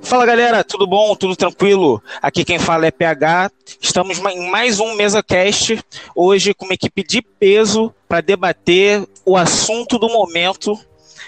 [0.00, 1.14] Fala galera, tudo bom?
[1.14, 2.02] Tudo tranquilo?
[2.22, 3.50] Aqui quem fala é PH.
[3.80, 5.78] Estamos em mais um Mesa Cast,
[6.14, 10.78] hoje com uma equipe de peso para debater o assunto do momento.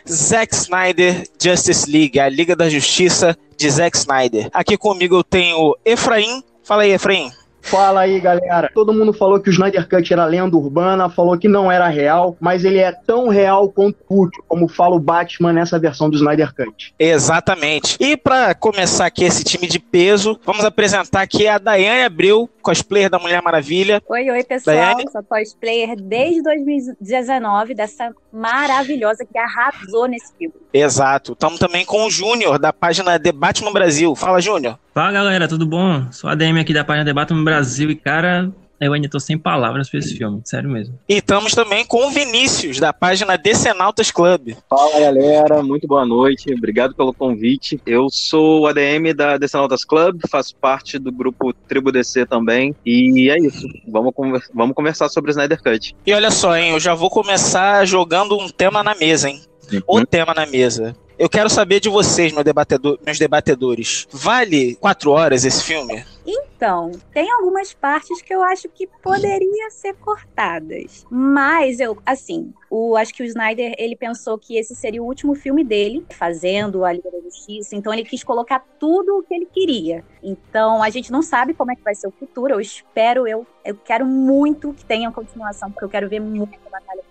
[0.08, 4.48] Zack Snyder Justice League, a Liga da Justiça de Zack Snyder.
[4.52, 6.42] Aqui comigo eu tenho Efraim.
[6.64, 7.30] Fala aí, Efraim.
[7.62, 8.70] Fala aí, galera.
[8.74, 12.36] Todo mundo falou que o Snyder Cut era lenda urbana, falou que não era real,
[12.40, 16.54] mas ele é tão real quanto útil, como fala o Batman nessa versão do Snyder
[16.54, 16.94] Cut.
[16.98, 17.96] Exatamente.
[18.00, 23.10] E para começar aqui esse time de peso, vamos apresentar aqui a Daiane Abreu, cosplayer
[23.10, 24.02] da Mulher Maravilha.
[24.08, 24.76] Oi, oi, pessoal.
[24.76, 25.04] Daiane.
[25.10, 30.54] Sou cosplayer desde 2019 dessa maravilhosa que arrasou nesse filme.
[30.72, 31.32] Exato.
[31.32, 34.14] Estamos também com o Júnior, da página The Batman Brasil.
[34.14, 34.78] Fala, Júnior.
[34.92, 36.10] Fala, galera, tudo bom?
[36.10, 39.38] Sou a DM aqui da página The Batman Brasil e, cara, eu ainda tô sem
[39.38, 40.98] palavras pra esse filme, sério mesmo.
[41.08, 44.56] E estamos também com o Vinícius, da página Decenautas Club.
[44.68, 47.80] Fala galera, muito boa noite, obrigado pelo convite.
[47.86, 53.30] Eu sou o ADM da Decenautas Club, faço parte do grupo Tribo DC também, e
[53.30, 55.94] é isso, vamos, conver vamos conversar sobre o Snyder Cut.
[56.04, 59.40] E olha só, hein, eu já vou começar jogando um tema na mesa, hein?
[59.72, 59.82] Uhum.
[59.86, 60.96] O tema na mesa.
[61.20, 64.08] Eu quero saber de vocês, meu debatedor, meus debatedores.
[64.10, 66.02] Vale quatro horas esse filme?
[66.24, 71.04] Então, tem algumas partes que eu acho que poderiam ser cortadas.
[71.10, 75.34] Mas eu, assim, o, acho que o Snyder, ele pensou que esse seria o último
[75.34, 79.44] filme dele, fazendo a Liga da Justiça, então ele quis colocar tudo o que ele
[79.44, 80.02] queria.
[80.22, 83.46] Então, a gente não sabe como é que vai ser o futuro, eu espero, eu,
[83.62, 87.10] eu quero muito que tenha continuação, porque eu quero ver muito a Batalha do.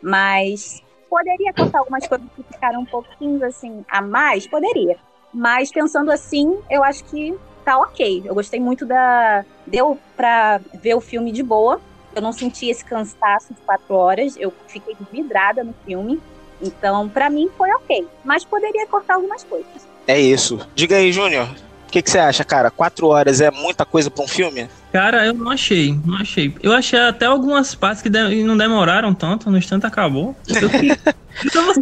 [0.00, 4.46] Mas Poderia cortar algumas coisas que um pouquinho assim a mais?
[4.46, 4.96] Poderia.
[5.32, 8.22] Mas pensando assim, eu acho que tá ok.
[8.24, 9.44] Eu gostei muito da.
[9.66, 11.80] Deu pra ver o filme de boa.
[12.14, 14.36] Eu não senti esse cansaço de quatro horas.
[14.36, 16.20] Eu fiquei vidrada no filme.
[16.62, 18.06] Então, para mim, foi ok.
[18.24, 19.88] Mas poderia cortar algumas coisas.
[20.06, 20.60] É isso.
[20.74, 21.48] Diga aí, Júnior.
[21.88, 22.70] O que, que você acha, cara?
[22.70, 24.68] Quatro horas é muita coisa pra um filme?
[24.94, 26.54] Cara, eu não achei, não achei.
[26.62, 30.36] Eu achei até algumas partes que de não demoraram tanto, no instante acabou.
[31.44, 31.72] Então,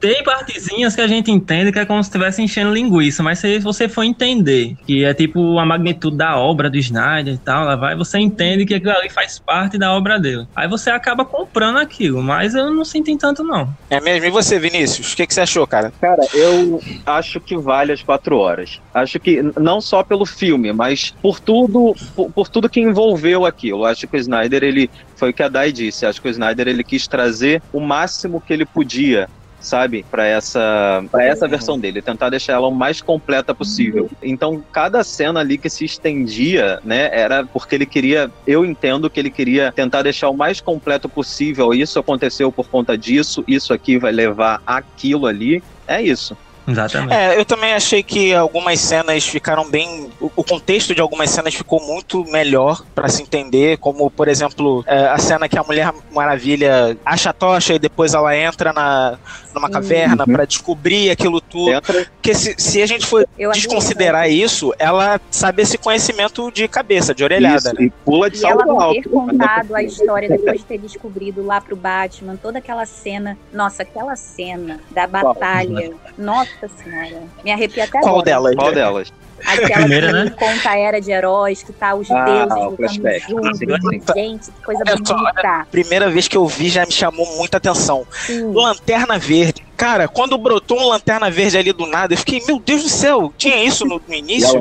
[0.00, 3.58] tem partezinhas que a gente entende que é como se estivesse enchendo linguiça, mas se
[3.58, 7.76] você for entender que é tipo a magnitude da obra do Snyder e tal, lá
[7.76, 10.46] vai, você entende que aquilo ali faz parte da obra dele.
[10.54, 13.68] Aí você acaba comprando aquilo, mas eu não senti tanto não.
[13.90, 14.26] É mesmo?
[14.26, 15.12] E você, Vinícius?
[15.12, 15.92] O que, que você achou, cara?
[16.00, 18.80] Cara, eu acho que vale as quatro horas.
[18.94, 23.84] Acho que não só pelo filme, mas por tudo, por, por tudo que envolveu aquilo.
[23.84, 26.06] Acho que o Snyder, ele foi o que a Dai disse.
[26.06, 29.28] Acho que o Snyder ele quis trazer o máximo que ele podia
[29.60, 34.08] sabe, para essa para essa versão dele, tentar deixar ela o mais completa possível.
[34.22, 39.18] Então, cada cena ali que se estendia, né, era porque ele queria, eu entendo que
[39.18, 41.74] ele queria tentar deixar o mais completo possível.
[41.74, 45.60] Isso aconteceu por conta disso, isso aqui vai levar aquilo ali.
[45.88, 46.36] É isso.
[46.68, 47.14] Exatamente.
[47.14, 50.10] É, eu também achei que algumas cenas ficaram bem.
[50.20, 55.08] O, contexto de algumas cenas ficou muito melhor para se entender, como, por exemplo, é,
[55.08, 59.18] a cena que a Mulher Maravilha acha a tocha e depois ela entra na,
[59.54, 60.32] numa caverna uhum.
[60.34, 61.72] para descobrir aquilo tudo.
[61.72, 62.06] Entra.
[62.14, 67.14] Porque se, se a gente for eu desconsiderar isso, ela sabe esse conhecimento de cabeça,
[67.14, 67.56] de orelhada.
[67.56, 67.84] Isso, né?
[67.84, 69.02] E pula de e salto ela alto.
[69.02, 73.38] ter contado a história depois de ter descobrido lá pro Batman, toda aquela cena.
[73.52, 75.92] Nossa, aquela cena da batalha.
[76.18, 77.22] Nossa senhora.
[77.44, 78.24] Me arrepia até Qual agora.
[78.24, 78.54] delas?
[78.56, 79.12] Qual delas?
[79.46, 80.30] Aquela Primeira, que né?
[80.30, 84.14] conta a era de heróis, que tá os ah, deuses lutando juntos.
[84.14, 85.66] Gente, que coisa bonita.
[85.70, 88.06] Primeira vez que eu vi já me chamou muita atenção.
[88.10, 88.52] Sim.
[88.52, 92.82] Lanterna Verde Cara, quando brotou um lanterna verde ali do nada, eu fiquei, meu Deus
[92.82, 94.60] do céu, tinha isso no, no início?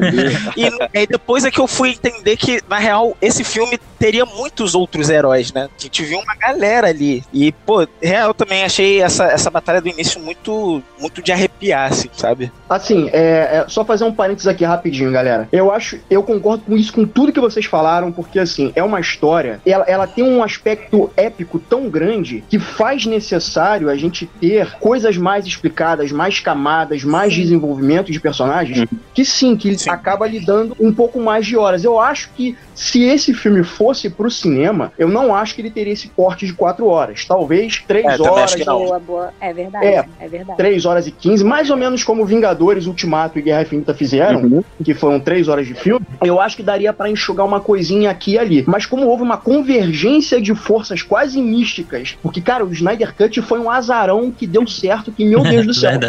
[0.55, 0.65] e
[0.95, 5.09] aí depois é que eu fui entender que, na real, esse filme teria muitos outros
[5.09, 5.69] heróis, né?
[5.75, 7.23] A gente viu uma galera ali.
[7.33, 12.09] E, pô, real também achei essa, essa batalha do início muito, muito de arrepiar, assim,
[12.13, 12.51] sabe?
[12.69, 15.47] Assim, é, é, só fazer um parênteses aqui rapidinho, galera.
[15.51, 18.99] Eu acho, eu concordo com isso, com tudo que vocês falaram, porque, assim, é uma
[18.99, 24.71] história, ela, ela tem um aspecto épico tão grande que faz necessário a gente ter
[24.79, 28.87] coisas mais explicadas, mais camadas, mais desenvolvimento de personagens, uhum.
[29.13, 29.89] que sim, que sim.
[29.89, 31.83] acaba lhe dando um pouco mais de horas.
[31.83, 35.93] Eu acho que se esse filme fosse pro cinema, eu não acho que ele teria
[35.93, 37.25] esse corte de quatro horas.
[37.25, 38.55] Talvez três é, horas.
[38.55, 39.33] Boa, boa.
[39.39, 39.85] É verdade.
[39.85, 40.57] É, é verdade.
[40.57, 44.63] Três horas e quinze, mais ou menos como Vingadores, Ultimato e Guerra Infinita fizeram, uhum.
[44.83, 46.05] que foram três horas de filme.
[46.23, 48.63] Eu acho que daria para enxugar uma coisinha aqui e ali.
[48.67, 53.59] Mas como houve uma convergência de forças quase místicas, porque, cara, o Snyder Cut foi
[53.59, 55.99] um azarão que deu certo, que, meu Deus do céu.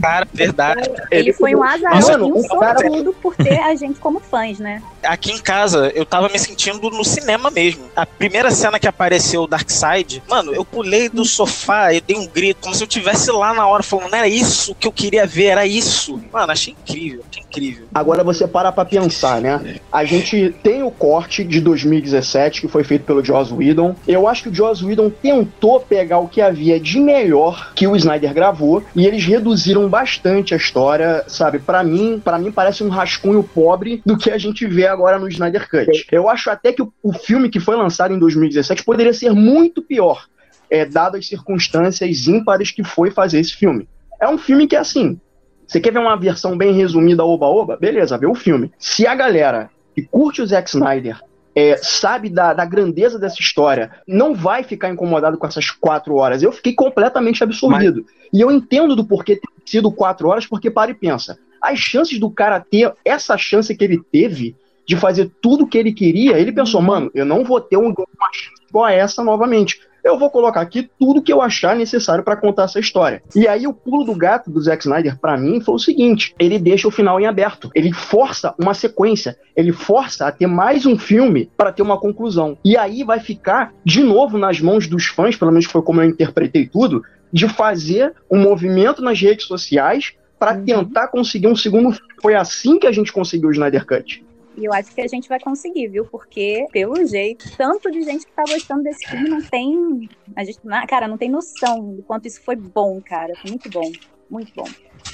[0.00, 0.90] Cara, verdade.
[1.10, 4.82] Ele foi um azarzinho sortudo por ter a gente como fãs, né?
[5.02, 7.84] Aqui em casa, eu tava me sentindo no cinema mesmo.
[7.94, 12.26] A primeira cena que apareceu o Darkseid, mano, eu pulei do sofá, eu dei um
[12.26, 15.26] grito, como se eu tivesse lá na hora, falando, não era isso que eu queria
[15.26, 16.20] ver, era isso.
[16.32, 17.86] Mano, achei incrível, achei incrível.
[17.94, 19.76] Agora você para pra pensar, né?
[19.90, 23.94] A gente tem o corte de 2017, que foi feito pelo Joss Whedon.
[24.06, 27.96] Eu acho que o Joss Whedon tentou pegar o que havia de melhor que o
[27.96, 31.58] Snyder gravou, e eles reduziram bastante a história, sabe?
[31.58, 35.28] Para mim, para mim parece um rascunho pobre do que a gente vê agora no
[35.28, 36.06] Snyder Cut.
[36.10, 40.26] Eu acho até que o, filme que foi lançado em 2017 poderia ser muito pior,
[40.70, 43.86] é, dado as circunstâncias ímpares que foi fazer esse filme.
[44.22, 45.20] É um filme que, assim,
[45.66, 47.76] você quer ver uma versão bem resumida, oba-oba?
[47.76, 48.70] Beleza, vê o filme.
[48.78, 51.20] Se a galera que curte o Zack Snyder
[51.56, 56.40] é, sabe da, da, grandeza dessa história, não vai ficar incomodado com essas quatro horas.
[56.40, 58.04] Eu fiquei completamente absorvido.
[58.06, 58.14] Mas...
[58.32, 61.36] E eu entendo do porquê ter sido quatro horas, porque para e pensa.
[61.60, 64.54] As chances do cara ter essa chance que ele teve
[64.86, 67.92] de fazer tudo o que ele queria, ele pensou, mano, eu não vou ter uma
[68.32, 72.36] chance igual a essa novamente eu vou colocar aqui tudo que eu achar necessário para
[72.36, 73.22] contar essa história.
[73.34, 76.58] E aí o pulo do gato do Zack Snyder para mim foi o seguinte, ele
[76.58, 77.70] deixa o final em aberto.
[77.74, 82.58] Ele força uma sequência, ele força a ter mais um filme para ter uma conclusão.
[82.64, 86.08] E aí vai ficar de novo nas mãos dos fãs, pelo menos foi como eu
[86.08, 87.02] interpretei tudo,
[87.32, 90.64] de fazer um movimento nas redes sociais para uhum.
[90.64, 92.12] tentar conseguir um segundo filme.
[92.20, 94.24] Foi assim que a gente conseguiu o Snyder Cut.
[94.56, 96.04] E eu acho que a gente vai conseguir, viu?
[96.04, 100.08] Porque, pelo jeito, tanto de gente que tá gostando desse filme não tem.
[100.36, 103.34] A gente, cara, não tem noção do quanto isso foi bom, cara.
[103.36, 103.90] Foi muito bom.
[104.28, 104.64] Muito bom.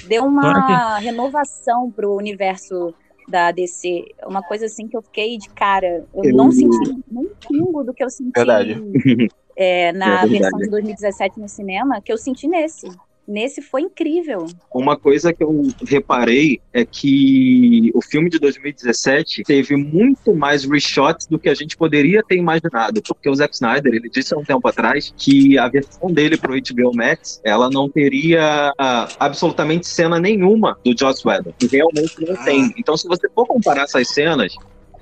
[0.07, 2.93] Deu uma renovação pro universo
[3.27, 4.05] da DC.
[4.25, 6.05] Uma coisa assim que eu fiquei de cara.
[6.13, 6.35] Eu, eu...
[6.35, 8.33] não senti nem pingo do que eu senti
[9.55, 12.87] é, na é versão de 2017 no cinema, que eu senti nesse.
[13.29, 14.47] Nesse foi incrível.
[14.73, 21.27] Uma coisa que eu reparei é que o filme de 2017 teve muito mais reshots
[21.27, 24.43] do que a gente poderia ter imaginado, porque o Zack Snyder, ele disse há um
[24.43, 30.19] tempo atrás que a versão dele pro HBO Max, ela não teria ah, absolutamente cena
[30.19, 32.73] nenhuma do Joss Whedon, que realmente não tem.
[32.79, 34.55] Então, se você for comparar essas cenas,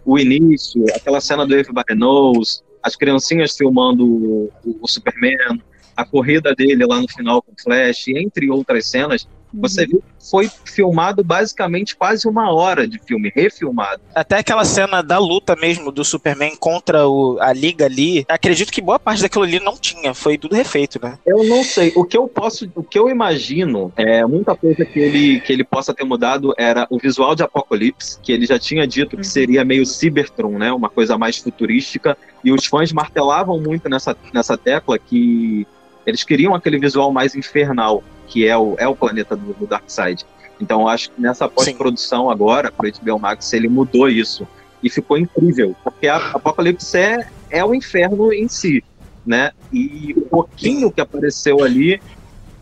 [0.05, 4.51] o início, aquela cena do Everybody Knows, as criancinhas filmando o,
[4.81, 5.61] o Superman,
[5.97, 9.87] a corrida dele lá no final com Flash, entre outras cenas, você uhum.
[9.87, 14.01] viu que foi filmado basicamente quase uma hora de filme, refilmado.
[14.13, 18.81] Até aquela cena da luta mesmo do Superman contra o, a Liga ali, acredito que
[18.81, 21.17] boa parte daquilo ali não tinha, foi tudo refeito, né?
[21.25, 21.93] Eu não sei.
[21.95, 25.63] O que eu posso, o que eu imagino, é muita coisa que ele, que ele
[25.63, 29.23] possa ter mudado era o visual de Apocalipse, que ele já tinha dito que uhum.
[29.23, 30.71] seria meio Cybertron, né?
[30.71, 32.17] Uma coisa mais futurística.
[32.43, 35.65] E os fãs martelavam muito nessa, nessa tecla que
[36.07, 40.25] eles queriam aquele visual mais infernal, que é o, é o planeta do, do Darkseid.
[40.59, 44.47] Então eu acho que nessa pós-produção agora, para o HBO Max, ele mudou isso.
[44.81, 48.83] E ficou incrível, porque a Apocalipse é, é o inferno em si,
[49.25, 49.51] né?
[49.73, 51.99] E o pouquinho que apareceu ali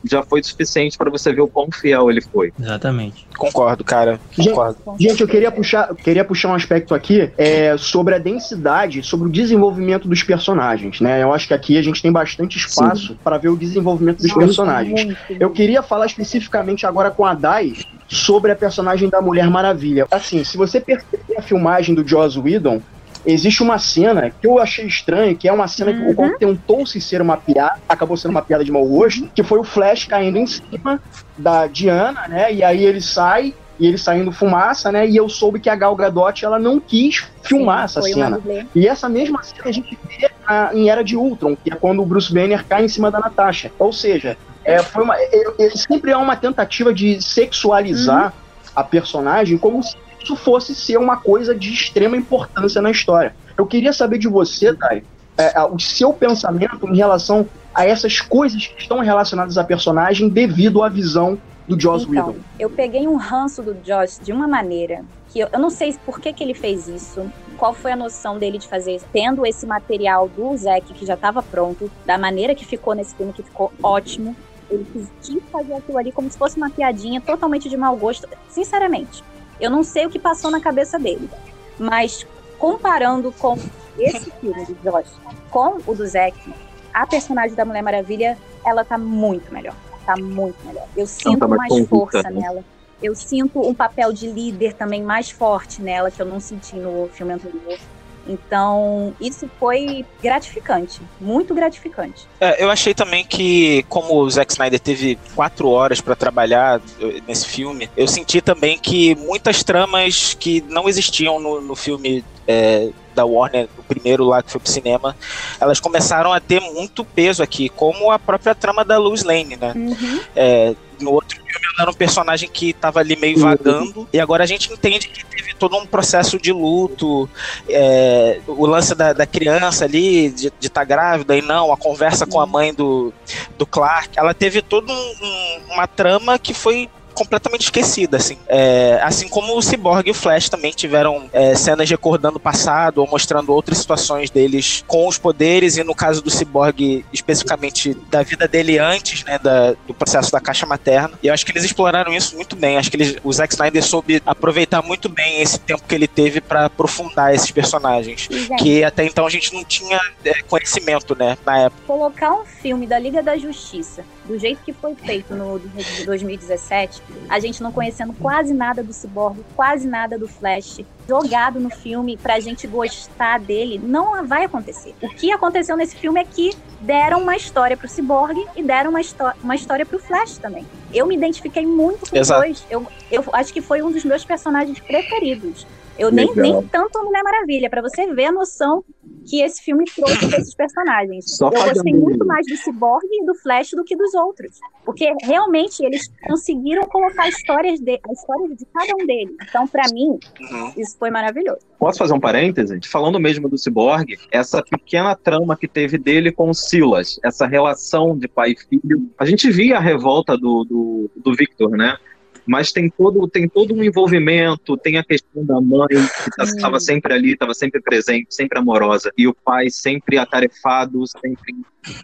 [0.10, 2.54] já foi suficiente para você ver o quão fiel ele foi.
[2.60, 3.26] Exatamente.
[3.38, 4.20] Concordo, cara.
[4.36, 4.78] Concordo.
[4.98, 9.28] Gente, gente eu queria puxar, queria puxar um aspecto aqui é, sobre a densidade, sobre
[9.28, 11.24] o desenvolvimento dos personagens, né?
[11.24, 15.06] Eu acho que aqui a gente tem bastante espaço para ver o desenvolvimento dos personagens.
[15.06, 15.18] Muito.
[15.40, 17.74] Eu queria falar especificamente agora com a Dai
[18.08, 20.08] sobre a personagem da Mulher Maravilha.
[20.12, 22.82] Assim, se você perceber a filmagem do Joss Whedon,
[23.26, 26.16] existe uma cena que eu achei estranha, que é uma cena uhum.
[26.16, 29.60] que o tentou-se ser uma piada, acabou sendo uma piada de mau gosto, que foi
[29.60, 31.02] o Flash caindo em cima
[31.38, 32.54] da Diana, né?
[32.54, 35.08] E aí ele sai e ele saindo fumaça, né?
[35.08, 38.42] E eu soube que a Gal Gadot ela não quis filmar Sim, essa cena.
[38.74, 42.02] E essa mesma cena a gente vê na, em Era de Ultron, que é quando
[42.02, 43.72] o Bruce Banner cai em cima da Natasha.
[43.78, 48.72] Ou seja, é, foi uma, é, é, sempre é uma tentativa de sexualizar uhum.
[48.76, 53.36] a personagem como se isso fosse ser uma coisa de extrema importância na história.
[53.58, 55.04] Eu queria saber de você, Dai,
[55.38, 60.82] é, o seu pensamento em relação a essas coisas que estão relacionadas à personagem devido
[60.82, 62.40] à visão do Joss então, Whedon.
[62.60, 66.20] Eu peguei um ranço do Joss de uma maneira que eu, eu não sei por
[66.20, 70.30] que, que ele fez isso, qual foi a noção dele de fazer, tendo esse material
[70.30, 74.36] do Zack que já estava pronto, da maneira que ficou nesse filme, que ficou ótimo.
[74.70, 74.86] Ele
[75.22, 78.28] quis fazer aquilo ali como se fosse uma piadinha totalmente de mau gosto.
[78.50, 79.24] Sinceramente,
[79.60, 81.30] eu não sei o que passou na cabeça dele,
[81.78, 82.26] mas
[82.58, 83.58] comparando com
[83.98, 85.12] esse filme de Josh
[85.50, 86.54] com o do Zack,
[86.94, 89.76] a personagem da Mulher Maravilha, ela tá muito melhor.
[90.06, 90.88] Tá muito melhor.
[90.96, 92.42] Eu sinto tá mais, mais força né?
[92.42, 92.64] nela.
[93.02, 97.10] Eu sinto um papel de líder também mais forte nela, que eu não senti no
[97.10, 97.78] filme anterior.
[98.28, 102.28] Então, isso foi gratificante, muito gratificante.
[102.40, 106.82] É, eu achei também que, como o Zack Snyder teve quatro horas para trabalhar
[107.28, 112.90] nesse filme, eu senti também que muitas tramas que não existiam no, no filme é,
[113.14, 115.16] da Warner, o primeiro lá que foi pro cinema,
[115.60, 119.74] elas começaram a ter muito peso aqui, como a própria trama da Lois Lane, né?
[119.76, 120.20] Uhum.
[120.36, 121.45] É, no outro
[121.80, 125.54] era um personagem que estava ali meio vagando, e agora a gente entende que teve
[125.56, 127.30] todo um processo de luto,
[127.70, 132.26] é, o lance da, da, criança ali, de estar tá grávida e não, a conversa
[132.26, 133.14] com a mãe do,
[133.58, 138.38] do Clark, ela teve toda um, um, uma trama que foi completamente esquecida, assim.
[138.48, 143.00] É, assim como o Cyborg e o Flash também tiveram é, cenas recordando o passado
[143.00, 148.22] ou mostrando outras situações deles com os poderes, e no caso do Cyborg, especificamente da
[148.22, 151.18] vida dele antes, né, da, do processo da caixa materna.
[151.24, 152.78] E eu acho que eles exploraram isso muito bem.
[152.78, 156.42] Acho que eles, o Zack Snyder soube aproveitar muito bem esse tempo que ele teve
[156.42, 158.28] para aprofundar esses personagens.
[158.30, 158.62] Exato.
[158.62, 161.82] Que até então a gente não tinha é, conhecimento, né, na época.
[161.88, 167.02] Colocar um filme da Liga da Justiça do jeito que foi feito no de 2017,
[167.30, 172.18] a gente não conhecendo quase nada do Cyborg, quase nada do Flash, jogado no filme
[172.18, 174.94] pra gente gostar dele, não vai acontecer.
[175.02, 179.02] O que aconteceu nesse filme é que deram uma história pro Cyborg e deram uma,
[179.44, 180.66] uma história pro Flash também.
[180.94, 182.66] Eu me identifiquei muito com os dois.
[182.70, 185.66] Eu, eu acho que foi um dos meus personagens preferidos.
[185.98, 188.84] Eu nem, nem tanto a Mulher Maravilha, para você ver a noção
[189.28, 191.26] que esse filme trouxe desses personagens.
[191.36, 194.60] Só eu gostei muito mais do Cyborg e do Flash do que dos outros.
[194.84, 199.36] Porque realmente eles conseguiram colocar histórias de, a história de cada um deles.
[199.50, 200.74] Então, para mim, uhum.
[200.78, 201.62] isso foi maravilhoso.
[201.80, 202.80] Posso fazer um parêntese?
[202.86, 208.18] Falando mesmo do Cyborg, essa pequena trama que teve dele com o Silas, essa relação
[208.18, 209.10] de pai e filho.
[209.18, 211.98] A gente via a revolta do, do, do Victor, né?
[212.46, 216.80] Mas tem todo, tem todo um envolvimento, tem a questão da mãe, que estava tá,
[216.80, 221.56] sempre ali, estava sempre presente, sempre amorosa, e o pai sempre atarefado, sempre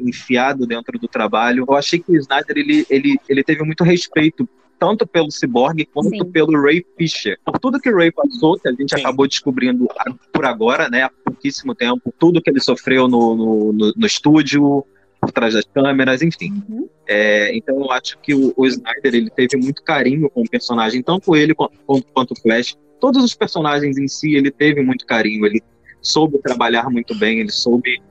[0.02, 1.66] enfiado dentro do trabalho.
[1.68, 4.48] Eu achei que o Snyder, ele, ele, ele teve muito respeito
[4.82, 6.32] tanto pelo Cyborg quanto Sim.
[6.32, 7.38] pelo Ray Fisher.
[7.46, 9.02] Por tudo que o Ray passou, que a gente Sim.
[9.02, 9.88] acabou descobrindo
[10.34, 14.84] por agora, né, há pouquíssimo tempo, tudo que ele sofreu no, no, no, no estúdio,
[15.22, 16.64] por trás das câmeras, enfim.
[16.68, 16.90] Uhum.
[17.08, 21.04] É, então eu acho que o, o, Snyder ele teve muito carinho com o personagem,
[21.04, 21.78] tanto ele quanto,
[22.12, 22.76] quanto o Flash.
[23.00, 25.62] Todos os personagens em si ele teve muito carinho, ele
[26.02, 28.02] soube trabalhar muito bem, ele soube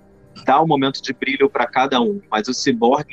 [0.47, 2.21] dar um momento de brilho para cada um.
[2.31, 3.07] Mas o Cyborg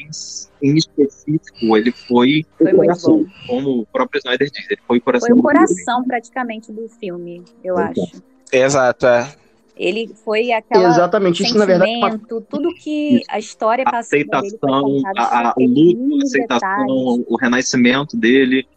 [0.61, 5.01] em, específico, ele foi, foi o coração, como o próprio Snyder diz, ele foi o
[5.01, 5.27] coração.
[5.29, 8.21] Foi o coração praticamente do filme, eu acho.
[8.51, 9.46] Exato, é.
[9.79, 12.19] Ele foi aquela Exatamente, isso na verdade
[12.49, 17.25] tudo que a história a aceitação, a, a, o luto, a aceitação, detalhes.
[17.27, 18.67] o renascimento dele.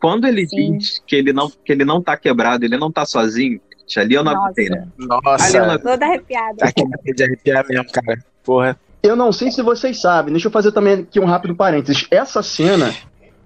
[0.00, 0.78] Quando ele Sim.
[0.78, 3.60] diz que ele não que ele não tá quebrado, ele não tá sozinho,
[3.96, 4.86] ali eu não aguentei, né?
[4.98, 6.64] Nossa, ali eu toda arrepiada.
[6.64, 8.18] Aqui de arrepiar mesmo, cara.
[8.42, 8.78] Porra.
[9.02, 12.06] Eu não sei se vocês sabem, deixa eu fazer também aqui um rápido parênteses.
[12.10, 12.94] Essa cena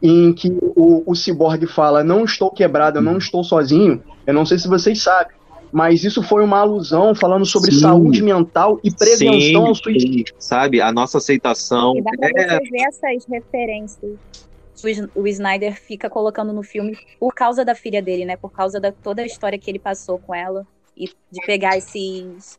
[0.01, 4.47] em que o, o Cyborg fala, não estou quebrado, eu não estou sozinho, eu não
[4.47, 5.37] sei se vocês sabem,
[5.73, 7.81] mas isso foi uma alusão falando sobre sim.
[7.81, 10.35] saúde mental e prevenção sim, ao suicídio.
[10.39, 11.97] Sabe, a nossa aceitação.
[11.97, 12.59] E dá pra é...
[12.59, 14.19] você ver essas referências
[15.15, 18.37] o Snyder fica colocando no filme por causa da filha dele, né?
[18.37, 22.59] Por causa da toda a história que ele passou com ela e de pegar esses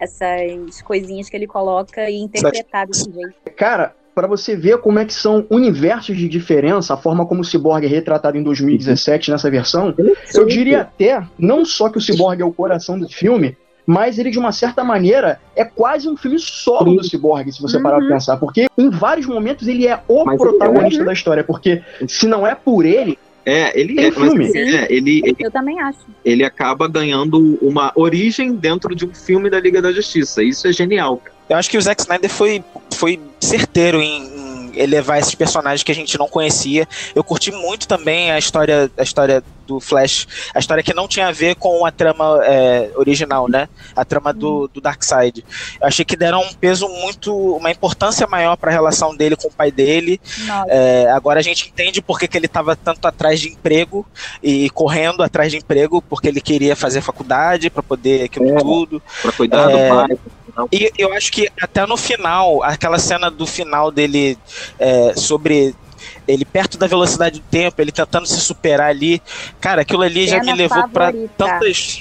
[0.00, 3.34] essas coisinhas que ele coloca e interpretar desse jeito.
[3.54, 7.44] Cara, para você ver como é que são universos de diferença, a forma como o
[7.44, 9.94] Cyborg é retratado em 2017 nessa versão,
[10.34, 14.30] eu diria até, não só que o Cyborg é o coração do filme, mas ele,
[14.30, 17.82] de uma certa maneira, é quase um filme solo do Cyborg, se você uhum.
[17.82, 18.36] parar pra pensar.
[18.36, 21.42] Porque em vários momentos ele é o mas protagonista é, da história.
[21.42, 23.18] Porque se não é por ele.
[23.44, 24.46] É, ele é, filme.
[24.46, 25.98] Mas, é, ele, ele, Eu também acho.
[26.24, 30.40] Ele acaba ganhando uma origem dentro de um filme da Liga da Justiça.
[30.40, 31.20] Isso é genial.
[31.50, 32.64] Eu acho que o Zack Snyder foi,
[32.94, 36.86] foi certeiro em, elevar esses personagens que a gente não conhecia.
[37.12, 41.28] Eu curti muito também a história, a história do Flash, a história que não tinha
[41.28, 43.68] a ver com a trama é, original, né?
[43.94, 45.44] A trama do, do Darkseid.
[45.80, 49.46] Eu achei que deram um peso muito, uma importância maior para a relação dele com
[49.46, 50.20] o pai dele.
[50.68, 54.04] É, agora a gente entende por que, que ele estava tanto atrás de emprego
[54.42, 59.00] e correndo atrás de emprego, porque ele queria fazer faculdade para poder aquilo é, tudo.
[59.22, 60.18] Para cuidar é, do pai.
[60.72, 64.36] E eu acho que até no final, aquela cena do final dele
[64.80, 65.74] é, sobre
[66.26, 69.22] ele perto da velocidade do tempo, ele tentando se superar ali.
[69.60, 72.00] Cara, aquilo ali Cena já me levou para tantas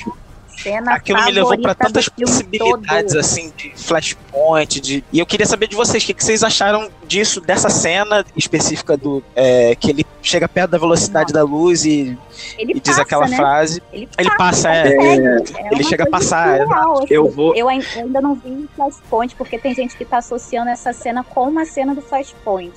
[0.62, 3.20] cena Aquilo me levou para tantas possibilidades, todo.
[3.20, 5.04] assim, de flashpoint, de...
[5.12, 8.98] E eu queria saber de vocês, o que, que vocês acharam disso, dessa cena específica
[8.98, 9.24] do...
[9.36, 12.18] é, que ele chega perto da velocidade da luz e,
[12.58, 13.38] Ele e diz passa, aquela né?
[13.38, 13.82] frase.
[13.92, 14.96] Ele, Ele passa, é.
[14.96, 15.58] consegue.
[15.58, 17.14] É ele chega a passar, surreal, assim.
[17.14, 17.56] Eu vou.
[17.56, 21.24] Eu ain- eu ainda não vi Flashpoint, porque tem gente que tá associando essa cena
[21.24, 22.74] com uma cena do Flashpoint.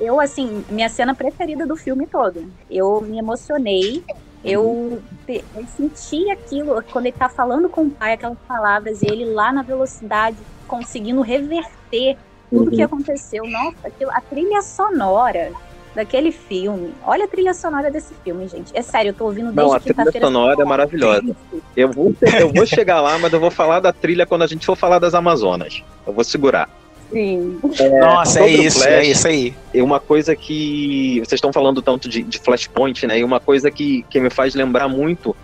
[0.00, 2.50] Eu, assim, minha cena preferida do filme todo.
[2.70, 4.02] Eu me emocionei.
[4.42, 9.26] Eu, eu senti aquilo quando ele tá falando com o pai, aquelas palavras, e ele
[9.26, 12.16] lá na velocidade, conseguindo reverter
[12.48, 13.46] tudo que aconteceu.
[13.46, 15.52] Nossa, aquilo, a trilha sonora
[15.94, 16.94] daquele filme.
[17.04, 18.72] Olha a trilha sonora desse filme, gente.
[18.74, 20.26] É sério, eu tô ouvindo desde Não, a trilha quinta-feira.
[20.26, 21.36] sonora é maravilhosa.
[21.76, 24.64] Eu vou, eu vou chegar lá, mas eu vou falar da trilha quando a gente
[24.64, 25.82] for falar das Amazonas.
[26.06, 26.68] Eu vou segurar.
[27.12, 27.58] Sim.
[28.00, 29.54] Nossa, é sobre o isso, Flash, é isso aí.
[29.74, 31.18] E uma coisa que.
[31.20, 33.18] Vocês estão falando tanto de, de Flashpoint, né?
[33.18, 35.34] E uma coisa que, que me faz lembrar muito.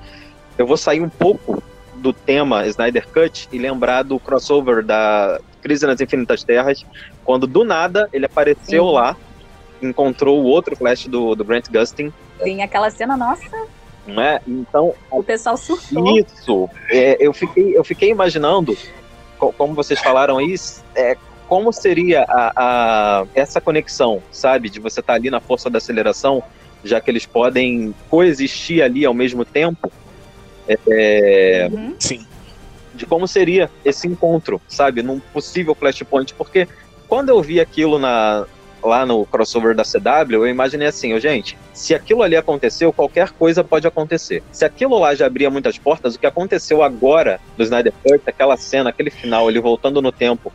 [0.57, 1.63] Eu vou sair um pouco
[1.97, 6.85] do tema Snyder Cut e lembrar do crossover da Crise nas Infinitas Terras,
[7.25, 8.93] quando do nada ele apareceu Sim.
[8.93, 9.17] lá,
[9.83, 13.43] encontrou o outro Flash do, do Grant Gustin, Sim, aquela cena, nossa,
[14.07, 14.41] não é?
[14.47, 16.19] Então, o pessoal surtou.
[16.19, 16.71] Isso.
[16.91, 18.77] É, eu, fiquei, eu fiquei imaginando,
[19.39, 20.55] co- como vocês falaram aí,
[20.95, 21.17] é,
[21.49, 24.69] como seria a, a- essa conexão, sabe?
[24.71, 26.43] De você estar ali na força da aceleração,
[26.85, 29.91] já que eles podem coexistir ali ao mesmo tempo.
[30.89, 31.95] É, Uhum.
[31.99, 32.27] Sim.
[32.95, 35.03] de como seria esse encontro, sabe?
[35.03, 36.35] Num possível flashpoint.
[36.35, 36.67] Porque
[37.07, 38.47] quando eu vi aquilo na,
[38.83, 43.31] lá no crossover da CW, eu imaginei assim, ô, gente, se aquilo ali aconteceu, qualquer
[43.31, 44.43] coisa pode acontecer.
[44.51, 48.57] Se aquilo lá já abria muitas portas, o que aconteceu agora do Snyder Cut, aquela
[48.57, 50.53] cena, aquele final, ele voltando no tempo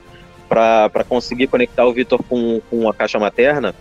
[0.51, 3.74] pra pra conseguir conectar o Victor com, com a caixa materna,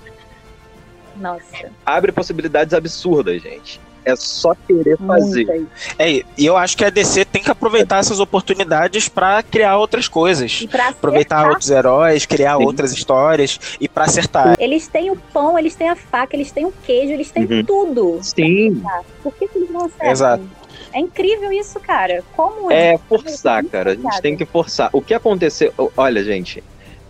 [1.16, 3.80] Nossa, abre possibilidades absurdas, gente.
[4.04, 5.66] É só querer fazer.
[5.98, 10.08] É, e eu acho que a DC tem que aproveitar essas oportunidades pra criar outras
[10.08, 10.60] coisas.
[10.62, 12.64] E pra Aproveitar outros heróis, criar Sim.
[12.64, 14.56] outras histórias e pra acertar.
[14.58, 17.64] eles têm o pão, eles têm a faca, eles têm o queijo, eles têm Uhum.
[17.64, 18.18] tudo.
[18.22, 18.82] Sim,
[19.22, 20.10] Por que, que eles não acertam?
[20.10, 20.44] Exato.
[20.92, 22.22] É incrível isso, cara.
[22.36, 23.92] Como É forçar, cara.
[23.92, 24.90] A gente tem que forçar.
[24.92, 25.72] O que aconteceu.
[25.96, 26.62] Olha, gente.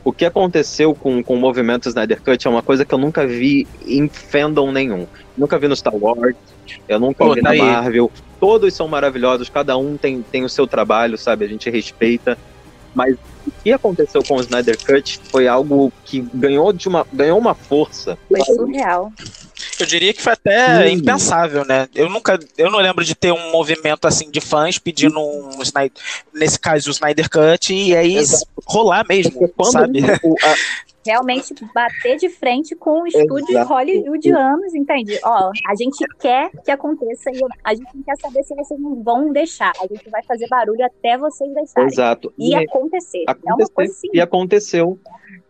[0.03, 3.27] O que aconteceu com, com o movimento Snyder Cut é uma coisa que eu nunca
[3.27, 5.07] vi em fandom nenhum.
[5.37, 6.37] Nunca vi no Star Wars,
[6.89, 7.61] eu nunca Pô, vi tá na aí.
[7.61, 8.11] Marvel.
[8.39, 11.45] Todos são maravilhosos, cada um tem, tem o seu trabalho, sabe?
[11.45, 12.39] A gente respeita.
[12.95, 17.38] Mas o que aconteceu com o Snyder Cut foi algo que ganhou, de uma, ganhou
[17.38, 18.16] uma força.
[18.29, 19.12] Foi surreal.
[19.79, 20.94] Eu diria que foi até Sim.
[20.94, 21.88] impensável, né?
[21.94, 26.03] Eu nunca, eu não lembro de ter um movimento assim de fãs pedindo um Snyder,
[26.35, 28.44] nesse caso o Snyder Cut e aí Exato.
[28.66, 30.00] rolar mesmo, Porque quando sabe?
[30.22, 30.55] o- a-
[31.07, 33.73] Realmente bater de frente com o estúdio Exato.
[33.73, 35.19] hollywoodianos, entende?
[35.25, 39.03] Ó, a gente quer que aconteça e a gente não quer saber se vocês não
[39.03, 39.73] vão deixar.
[39.83, 41.89] A gente vai fazer barulho até vocês deixarem.
[41.89, 42.33] exato.
[42.39, 43.25] E E aí- acontecer.
[43.27, 43.73] É uma acontecer.
[43.73, 44.09] coisa assim.
[44.13, 44.99] E aconteceu.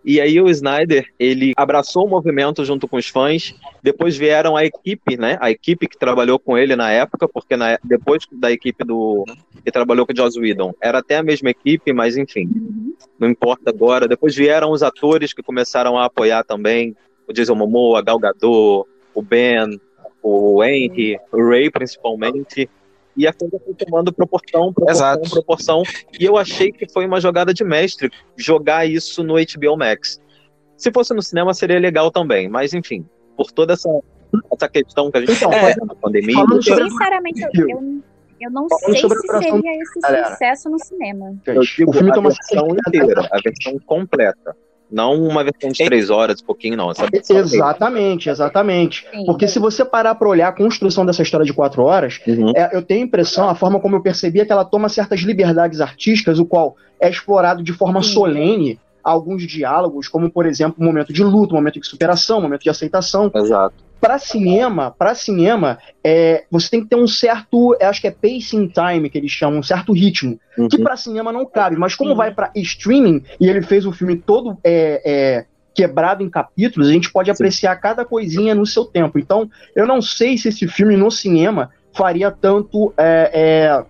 [0.04, 3.54] E aí o Snyder, ele abraçou o movimento junto com os fãs.
[3.82, 5.36] Depois vieram a equipe, né?
[5.40, 9.24] A equipe que trabalhou com ele na época, porque na- depois da equipe do
[9.64, 12.48] que trabalhou com o Joss Whedon, era até a mesma equipe, mas enfim,
[13.18, 14.08] não importa agora.
[14.08, 16.96] Depois vieram os atores que começaram a apoiar também,
[17.28, 19.78] o Jason Momoa, Gal Gadot, o Ben,
[20.22, 22.68] o Henry, o Ray principalmente.
[23.16, 25.30] E a coisa foi tomando proporção, proporção, Exato.
[25.30, 25.82] proporção.
[26.18, 30.20] E eu achei que foi uma jogada de mestre jogar isso no HBO Max.
[30.76, 33.04] Se fosse no cinema seria legal também, mas enfim,
[33.36, 33.88] por toda essa,
[34.52, 36.44] essa questão que a gente Então, está é, fazendo na pandemia.
[36.62, 38.02] Sinceramente, eu, eu,
[38.40, 40.30] eu não sei se seria esse Galera.
[40.30, 41.36] sucesso no cinema.
[41.46, 44.56] Eu digo o filme a versão inteira, a versão completa.
[44.90, 46.90] Não uma versão de três horas, pouquinho não.
[46.90, 49.06] Essa versão Exatamente, exatamente.
[49.10, 49.24] Sim.
[49.24, 52.52] Porque se você parar pra olhar a construção dessa história de quatro horas, Uhum.
[52.56, 55.20] é, eu tenho a impressão, a forma como eu percebi é que ela toma certas
[55.20, 58.12] liberdades artísticas, o qual é explorado de forma Sim.
[58.12, 62.42] solene alguns diálogos, como por exemplo, um momento de luto, um momento de superação, um
[62.42, 63.30] momento de aceitação.
[63.34, 63.74] Exato.
[64.00, 68.68] Para cinema, para cinema, é, você tem que ter um certo, acho que é pacing
[68.68, 70.68] time que eles chamam, um certo ritmo, Uhum.
[70.68, 71.76] que para cinema não cabe.
[71.76, 72.16] Mas como Sim.
[72.16, 76.92] vai para streaming e ele fez o filme todo é, é, quebrado em capítulos, a
[76.92, 77.32] gente pode Sim.
[77.32, 79.18] apreciar cada coisinha no seu tempo.
[79.18, 83.84] Então, eu não sei se esse filme no cinema faria tanto é, é,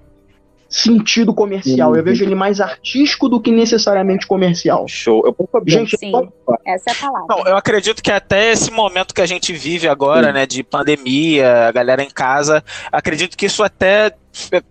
[0.71, 1.91] sentido comercial.
[1.91, 1.97] Uhum.
[1.97, 4.87] Eu vejo ele mais artístico do que necessariamente comercial.
[4.87, 5.23] Show.
[5.27, 6.09] Eu pouco Gente, Sim.
[6.09, 6.33] então,
[6.65, 7.27] Essa é a palavra.
[7.29, 10.33] Não, eu acredito que até esse momento que a gente vive agora, Sim.
[10.33, 14.15] né, de pandemia, a galera em casa, acredito que isso até
[14.53, 14.63] é,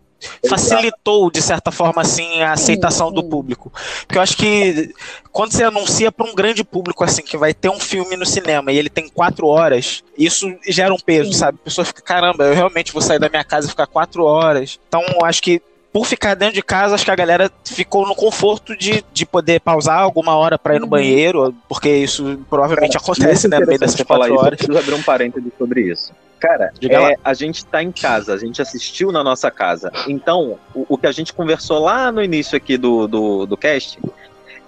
[0.48, 3.30] facilitou, de certa forma, assim, a aceitação do sim.
[3.30, 3.72] público.
[4.08, 4.94] Porque eu acho que
[5.34, 8.72] quando você anuncia para um grande público, assim, que vai ter um filme no cinema
[8.72, 11.40] e ele tem quatro horas, isso gera um peso, Sim.
[11.40, 11.60] sabe?
[11.62, 14.80] A pessoa fica, caramba, eu realmente vou sair da minha casa e ficar quatro horas.
[14.88, 18.16] Então, eu acho que por ficar dentro de casa, acho que a galera ficou no
[18.16, 20.90] conforto de, de poder pausar alguma hora para ir no uhum.
[20.90, 24.52] banheiro, porque isso provavelmente Cara, acontece, né, no meio dessas quatro horas.
[24.52, 26.14] Eu preciso abrir um parênteses sobre isso.
[26.40, 29.92] Cara, é, a gente tá em casa, a gente assistiu na nossa casa.
[30.08, 34.00] Então, o, o que a gente conversou lá no início aqui do, do, do cast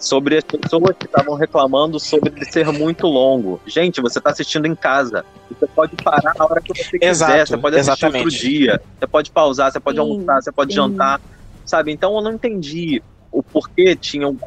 [0.01, 3.61] sobre as pessoas que estavam reclamando sobre ele ser muito longo.
[3.65, 5.23] Gente, você está assistindo em casa.
[5.49, 7.05] Você pode parar na hora que você quiser.
[7.05, 8.25] Exato, você pode assistir exatamente.
[8.25, 8.81] outro dia.
[8.99, 10.75] Você pode pausar, você pode sim, almoçar, você pode sim.
[10.75, 11.21] jantar.
[11.65, 11.91] Sabe?
[11.91, 14.37] Então eu não entendi o porquê tinham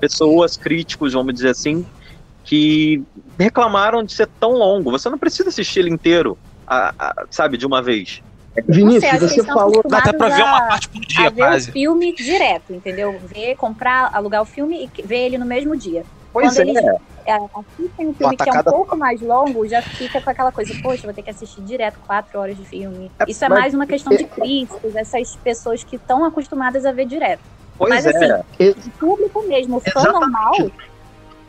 [0.00, 1.84] pessoas críticos, vamos dizer assim,
[2.44, 3.02] que
[3.38, 4.90] reclamaram de ser tão longo.
[4.90, 8.22] Você não precisa assistir ele inteiro, a, a, sabe, de uma vez.
[8.68, 9.82] Vinícius, você falou.
[9.88, 11.70] Dá até pra ver uma parte por dia, ver quase.
[11.70, 13.18] o filme direto, entendeu?
[13.26, 16.04] Ver, comprar, alugar o filme e ver ele no mesmo dia.
[16.32, 16.70] Pois Quando é.
[16.70, 20.74] Eles assistem um filme que é um pouco mais longo, já fica com aquela coisa,
[20.82, 23.10] poxa, vou ter que assistir direto quatro horas de filme.
[23.20, 26.90] É, Isso é mas, mais uma questão de críticos, essas pessoas que estão acostumadas a
[26.90, 27.40] ver direto.
[27.78, 28.10] Pois mas é.
[28.10, 30.52] assim, o público mesmo, o fã normal,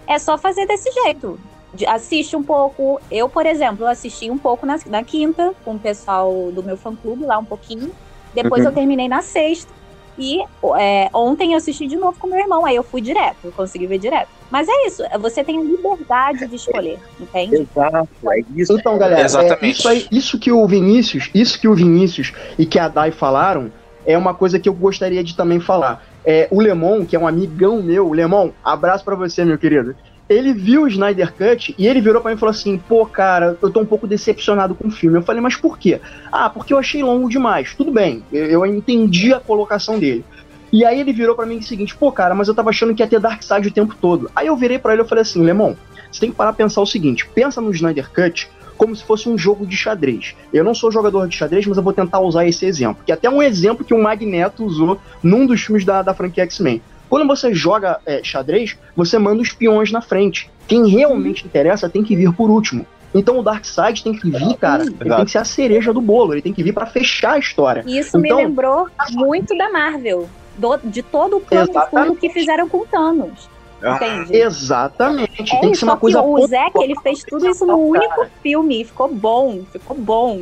[0.07, 1.39] é só fazer desse jeito
[1.87, 2.99] assiste um pouco.
[3.09, 7.25] Eu, por exemplo, assisti um pouco na, na quinta, com o pessoal do meu fã-clube
[7.25, 7.91] lá um pouquinho.
[8.33, 8.69] Depois uhum.
[8.69, 9.71] eu terminei na sexta.
[10.17, 10.39] E
[10.77, 13.97] é, ontem eu assisti de novo com meu irmão, aí eu fui direto, consegui ver
[13.97, 14.29] direto.
[14.51, 17.67] Mas é isso, você tem a liberdade de escolher, entende?
[17.75, 18.73] Exato, é isso.
[18.73, 19.65] Então, galera, é, Exatamente.
[19.65, 23.09] É, isso, aí, isso que o Vinícius, isso que o Vinícius e que a Dai
[23.09, 23.71] falaram,
[24.05, 26.05] é uma coisa que eu gostaria de também falar.
[26.23, 29.95] É, o Lemon, que é um amigão meu, Lemon, abraço para você, meu querido
[30.33, 33.57] ele viu o Snyder Cut e ele virou para mim e falou assim: pô, cara,
[33.61, 35.17] eu tô um pouco decepcionado com o filme.
[35.17, 35.99] Eu falei, mas por quê?
[36.31, 37.73] Ah, porque eu achei longo demais.
[37.75, 40.23] Tudo bem, eu, entendi a colocação dele.
[40.71, 43.03] E aí ele virou para mim o seguinte: pô, cara, mas eu tava achando que
[43.03, 44.29] ia ter Darkseid o tempo todo.
[44.35, 45.75] Aí eu virei para ele e falei assim: Lemon,
[46.11, 49.29] você tem que parar pra pensar o seguinte: pensa no Snyder Cut como se fosse
[49.29, 50.35] um jogo de xadrez.
[50.51, 53.15] Eu não sou jogador de xadrez, mas eu vou tentar usar esse exemplo, que é
[53.15, 56.81] até um exemplo que o Magneto usou num dos filmes da, da franquia X-Men.
[57.13, 60.49] Quando você joga é, xadrez, você manda os peões na frente.
[60.67, 62.87] Quem realmente interessa tem que vir por último.
[63.13, 66.33] Então o Darkseid tem que vir, cara, ele tem que ser a cereja do bolo,
[66.33, 67.83] ele tem que vir para fechar a história.
[67.85, 72.67] Isso então, me lembrou muito da Marvel, do, de todo o plano fundo que fizeram
[72.67, 73.47] com Thanos.
[73.83, 74.35] Ah, Entende?
[74.35, 75.55] Exatamente.
[75.55, 76.19] É, tem que ser uma coisa.
[76.19, 79.61] O Zack, ele fez tudo isso no único filme e ficou bom.
[79.71, 80.41] Ficou bom.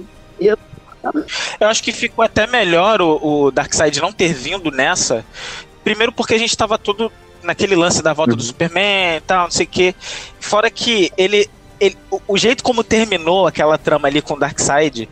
[1.60, 5.26] Eu acho que ficou até melhor o, o Darkseid não ter vindo nessa,
[5.92, 7.12] Primeiro porque a gente tava todo
[7.44, 8.38] naquele lance da volta uhum.
[8.38, 9.96] do Superman e tal, não sei o quê.
[10.40, 11.50] Fora que ele.
[11.80, 15.10] ele o, o, jeito como terminou aquela trama ali com o Darkseid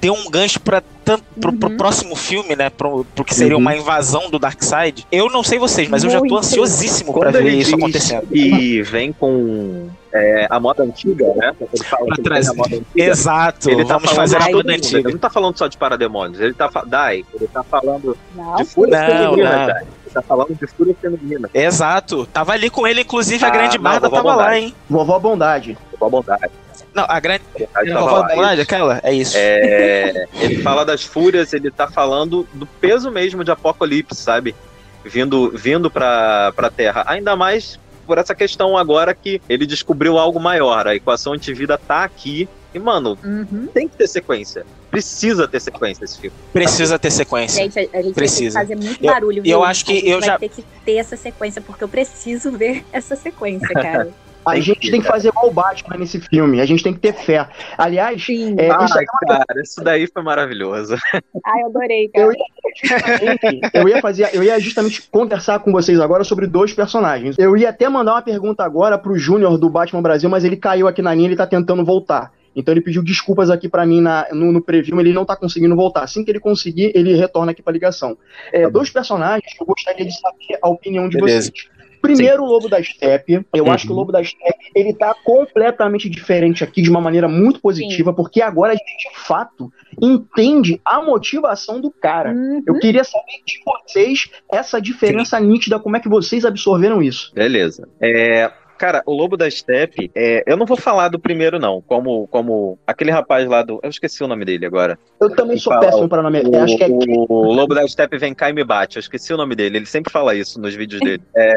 [0.00, 1.76] deu um gancho para tanto pro, pro, uhum.
[1.76, 2.70] próximo filme, né?
[2.70, 3.60] Pro, pro que seria uhum.
[3.60, 5.04] uma invasão do Darkseid.
[5.10, 6.16] Eu não sei vocês, mas Muito.
[6.16, 8.26] eu já tô ansiosíssimo para ver isso acontecendo.
[8.30, 11.54] E vem com é, a moda antiga, né?
[11.60, 12.48] Ele fala pra trás.
[12.48, 13.70] Antiga, Exato.
[13.70, 15.08] Ele tá Vamos fazer a moda antiga.
[15.08, 16.40] Ele não tá falando só de parademônios.
[16.40, 19.76] Ele tá Dai, ele tá falando não, de fúria não, feminina, não.
[19.76, 21.50] Ele tá falando de fúria feminina.
[21.54, 22.26] Exato.
[22.26, 24.38] Tava ali com ele, inclusive ah, a grande barda tava bondade.
[24.38, 24.74] lá, hein?
[24.88, 25.78] Vovó Bondade.
[25.92, 26.50] Vovó Bondade.
[26.92, 27.44] Não, a grande.
[27.92, 29.00] Vovó Bondade, aquela?
[29.04, 29.36] É isso.
[29.36, 34.56] É, ele fala das fúrias, ele tá falando do peso mesmo de Apocalipse, sabe?
[35.04, 37.04] Vindo, vindo pra, pra Terra.
[37.06, 37.78] Ainda mais
[38.10, 40.88] por essa questão agora que ele descobriu algo maior.
[40.88, 42.48] A equação antivida tá aqui.
[42.74, 43.68] E, mano, uhum.
[43.72, 44.66] tem que ter sequência.
[44.90, 46.36] Precisa ter sequência esse filme.
[46.52, 47.62] Precisa ter sequência.
[47.62, 48.58] Gente, a, a gente Precisa.
[48.58, 49.42] vai ter que fazer muito barulho.
[49.44, 50.36] Eu, eu acho que eu já.
[50.40, 54.08] ter que ter essa sequência, porque eu preciso ver essa sequência, cara.
[54.50, 56.60] A gente tem que fazer igual o Batman nesse filme.
[56.60, 57.48] A gente tem que ter fé.
[57.76, 58.54] Aliás, Sim.
[58.58, 60.96] É, Ai, isso, é cara, isso daí foi maravilhoso.
[61.44, 62.26] Ai, eu adorei, cara.
[62.26, 67.36] Eu ia, eu ia, fazer, eu ia justamente conversar com vocês agora sobre dois personagens.
[67.38, 70.86] Eu ia até mandar uma pergunta agora pro Júnior do Batman Brasil, mas ele caiu
[70.86, 72.32] aqui na linha, ele tá tentando voltar.
[72.54, 75.74] Então ele pediu desculpas aqui para mim na, no, no preview, ele não tá conseguindo
[75.76, 76.02] voltar.
[76.02, 78.16] Assim que ele conseguir, ele retorna aqui pra ligação.
[78.52, 81.50] É, tá dois personagens que eu gostaria de saber a opinião de Beleza.
[81.50, 81.79] vocês.
[82.00, 83.44] Primeiro, o Lobo da Steppe.
[83.52, 83.72] Eu uhum.
[83.72, 87.60] acho que o Lobo da Steppe, ele tá completamente diferente aqui, de uma maneira muito
[87.60, 88.16] positiva, Sim.
[88.16, 92.32] porque agora a gente, de fato, entende a motivação do cara.
[92.32, 92.62] Uhum.
[92.66, 95.46] Eu queria saber de vocês essa diferença Sim.
[95.46, 97.32] nítida, como é que vocês absorveram isso.
[97.34, 97.88] Beleza.
[98.00, 101.82] É, Cara, o Lobo da Steppe, é, eu não vou falar do primeiro, não.
[101.82, 103.78] Como, como aquele rapaz lá do.
[103.82, 104.98] Eu esqueci o nome dele agora.
[105.20, 106.40] Eu também sou fala, péssimo para nome.
[106.40, 106.88] O, acho que é...
[106.88, 108.96] o, o Lobo da Steppe vem cá e me bate.
[108.96, 109.76] Eu esqueci o nome dele.
[109.76, 111.22] Ele sempre fala isso nos vídeos dele.
[111.36, 111.52] É...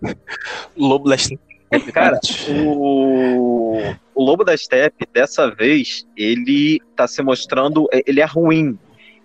[0.74, 1.42] Lobo da Steppe.
[1.92, 3.82] Cara, o,
[4.14, 7.86] o Lobo da Steppe, dessa vez, ele tá se mostrando.
[8.06, 8.78] Ele é ruim.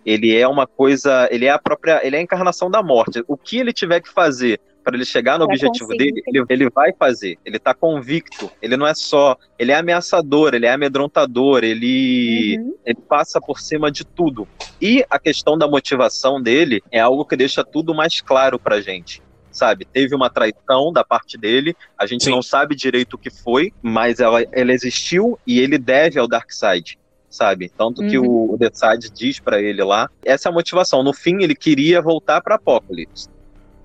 [0.06, 1.30] Ele é uma coisa.
[1.32, 2.06] Ele é a própria.
[2.06, 3.24] Ele é a encarnação da morte.
[3.26, 6.70] O que ele tiver que fazer para ele chegar no pra objetivo dele, ele, ele
[6.70, 7.38] vai fazer.
[7.44, 8.50] Ele tá convicto.
[8.62, 9.36] Ele não é só.
[9.58, 12.76] Ele é ameaçador, ele é amedrontador, ele, uhum.
[12.86, 14.48] ele passa por cima de tudo.
[14.80, 19.26] E a questão da motivação dele é algo que deixa tudo mais claro pra gente
[19.52, 19.86] sabe?
[19.86, 22.32] Teve uma traição da parte dele, a gente Sim.
[22.32, 27.00] não sabe direito o que foi, mas ela, ela existiu e ele deve ao Darkseid
[27.36, 27.70] sabe?
[27.70, 28.08] Tanto uhum.
[28.08, 31.04] que o, o Decide diz para ele lá, essa é a motivação.
[31.04, 33.30] No fim, ele queria voltar para Apocalipse.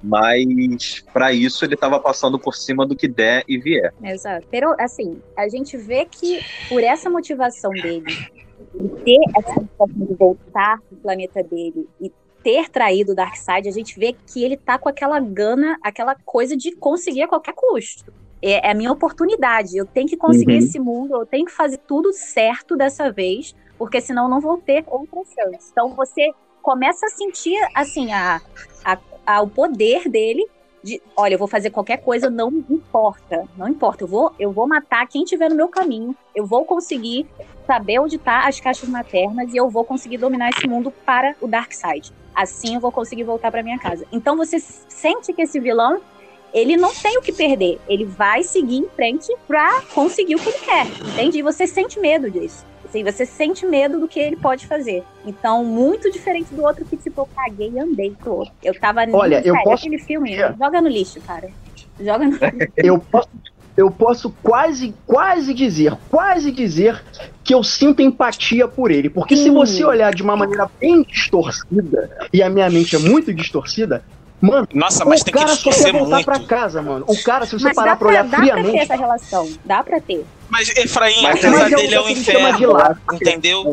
[0.03, 3.93] Mas para isso ele estava passando por cima do que der e vier.
[4.03, 4.47] Exato.
[4.51, 8.05] Pero, assim, a gente vê que por essa motivação dele,
[8.75, 12.11] de ter essa motivação de voltar pro planeta dele e
[12.43, 16.57] ter traído o Darkseid, a gente vê que ele tá com aquela gana, aquela coisa
[16.57, 18.11] de conseguir a qualquer custo
[18.43, 19.77] é, é a minha oportunidade.
[19.77, 20.59] Eu tenho que conseguir uhum.
[20.59, 24.85] esse mundo, eu tenho que fazer tudo certo dessa vez, porque senão não vou ter
[24.87, 25.69] outra chance.
[25.71, 26.31] Então você
[26.63, 28.41] começa a sentir assim a,
[28.85, 28.99] a,
[29.31, 30.47] a, o poder dele
[30.83, 34.67] de, olha, eu vou fazer qualquer coisa, não importa, não importa, eu vou, eu vou
[34.67, 37.27] matar quem tiver no meu caminho, eu vou conseguir
[37.67, 41.47] saber onde tá as caixas maternas e eu vou conseguir dominar esse mundo para o
[41.47, 42.13] Dark Side.
[42.35, 44.07] Assim eu vou conseguir voltar para minha casa.
[44.11, 46.01] Então você sente que esse vilão
[46.53, 47.79] ele não tem o que perder.
[47.89, 50.87] Ele vai seguir em frente pra conseguir o que ele quer.
[50.87, 51.39] Entende?
[51.39, 52.65] E você sente medo disso.
[52.91, 55.05] Assim, você sente medo do que ele pode fazer.
[55.25, 58.53] Então, muito diferente do outro que, tipo, eu caguei e andei pro outro.
[58.63, 59.03] Eu tava.
[59.13, 59.87] Olha, sério, eu posso.
[59.87, 61.49] Aquele filme, joga no lixo, cara.
[62.01, 62.73] Joga no lixo.
[62.77, 63.29] eu posso.
[63.77, 67.03] Eu posso quase, quase dizer, quase dizer
[67.43, 69.09] que eu sinto empatia por ele.
[69.09, 73.33] Porque se você olhar de uma maneira bem distorcida, e a minha mente é muito
[73.33, 74.05] distorcida,
[74.41, 76.25] Mano, Nossa, mas tem que esquecer voltar muito.
[76.25, 77.05] pra casa, mano.
[77.07, 78.57] O cara, se você mas parar pra, olhar dá friamente...
[78.57, 80.25] Dá pra ter essa relação, dá pra ter.
[80.51, 83.65] Mas Efraim, mas, a casa dele é um inferno, lá, entendeu?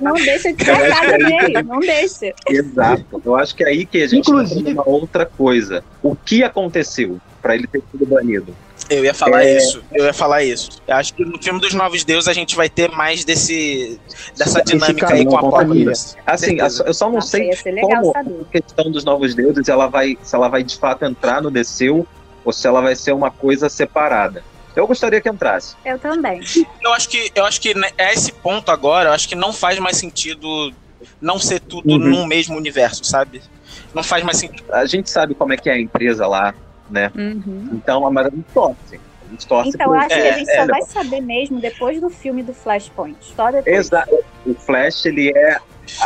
[0.00, 2.34] não deixa de ser a casa dele, não deixa.
[2.48, 3.22] Exato.
[3.24, 5.84] Eu acho que é aí que a gente Inclusive, uma outra coisa.
[6.02, 8.54] O que aconteceu para ele ter sido banido?
[8.90, 9.56] Eu ia falar é...
[9.56, 10.82] isso, eu ia falar isso.
[10.86, 14.00] Eu acho que no filme dos Novos Deuses a gente vai ter mais desse
[14.36, 16.16] dessa dinâmica aí com a Apocalipse.
[16.26, 18.40] Assim, eu só não sei como saber.
[18.40, 22.06] a questão dos Novos Deuses ela vai, se ela vai de fato entrar no DCU
[22.44, 24.42] ou se ela vai ser uma coisa separada.
[24.78, 25.74] Eu gostaria que entrasse.
[25.84, 26.40] Eu também.
[26.80, 29.76] Eu acho que eu acho que é esse ponto agora, eu acho que não faz
[29.80, 30.72] mais sentido
[31.20, 31.98] não ser tudo uhum.
[31.98, 33.42] num mesmo universo, sabe?
[33.92, 34.72] Não faz mais sentido.
[34.72, 36.54] A gente sabe como é que é a empresa lá,
[36.88, 37.10] né?
[37.16, 37.70] Uhum.
[37.72, 39.00] Então a Maria torce.
[39.26, 41.60] A gente torce então, eu acho é, que a gente é, só vai saber mesmo
[41.60, 43.18] depois do filme do Flashpoint.
[43.34, 43.76] Só depois.
[43.76, 44.14] Exato.
[44.46, 45.58] O Flash, ele é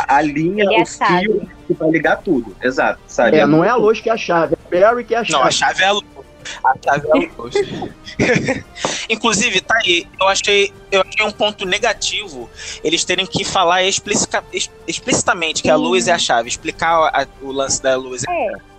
[0.07, 2.55] a, linha, ele é o fio que vai ligar tudo.
[2.61, 3.37] Exato, sabe?
[3.37, 5.39] É, não é a luz que é a chave, é Barry que é a chave.
[5.39, 6.12] Não, a chave é a luz.
[6.43, 8.63] É.
[9.09, 12.49] Inclusive, tá aí, eu achei, eu achei um ponto negativo
[12.83, 14.43] eles terem que falar explica,
[14.87, 18.23] explicitamente que a luz é a chave, explicar a, o lance da luz.
[18.27, 18.33] É.
[18.33, 18.72] É,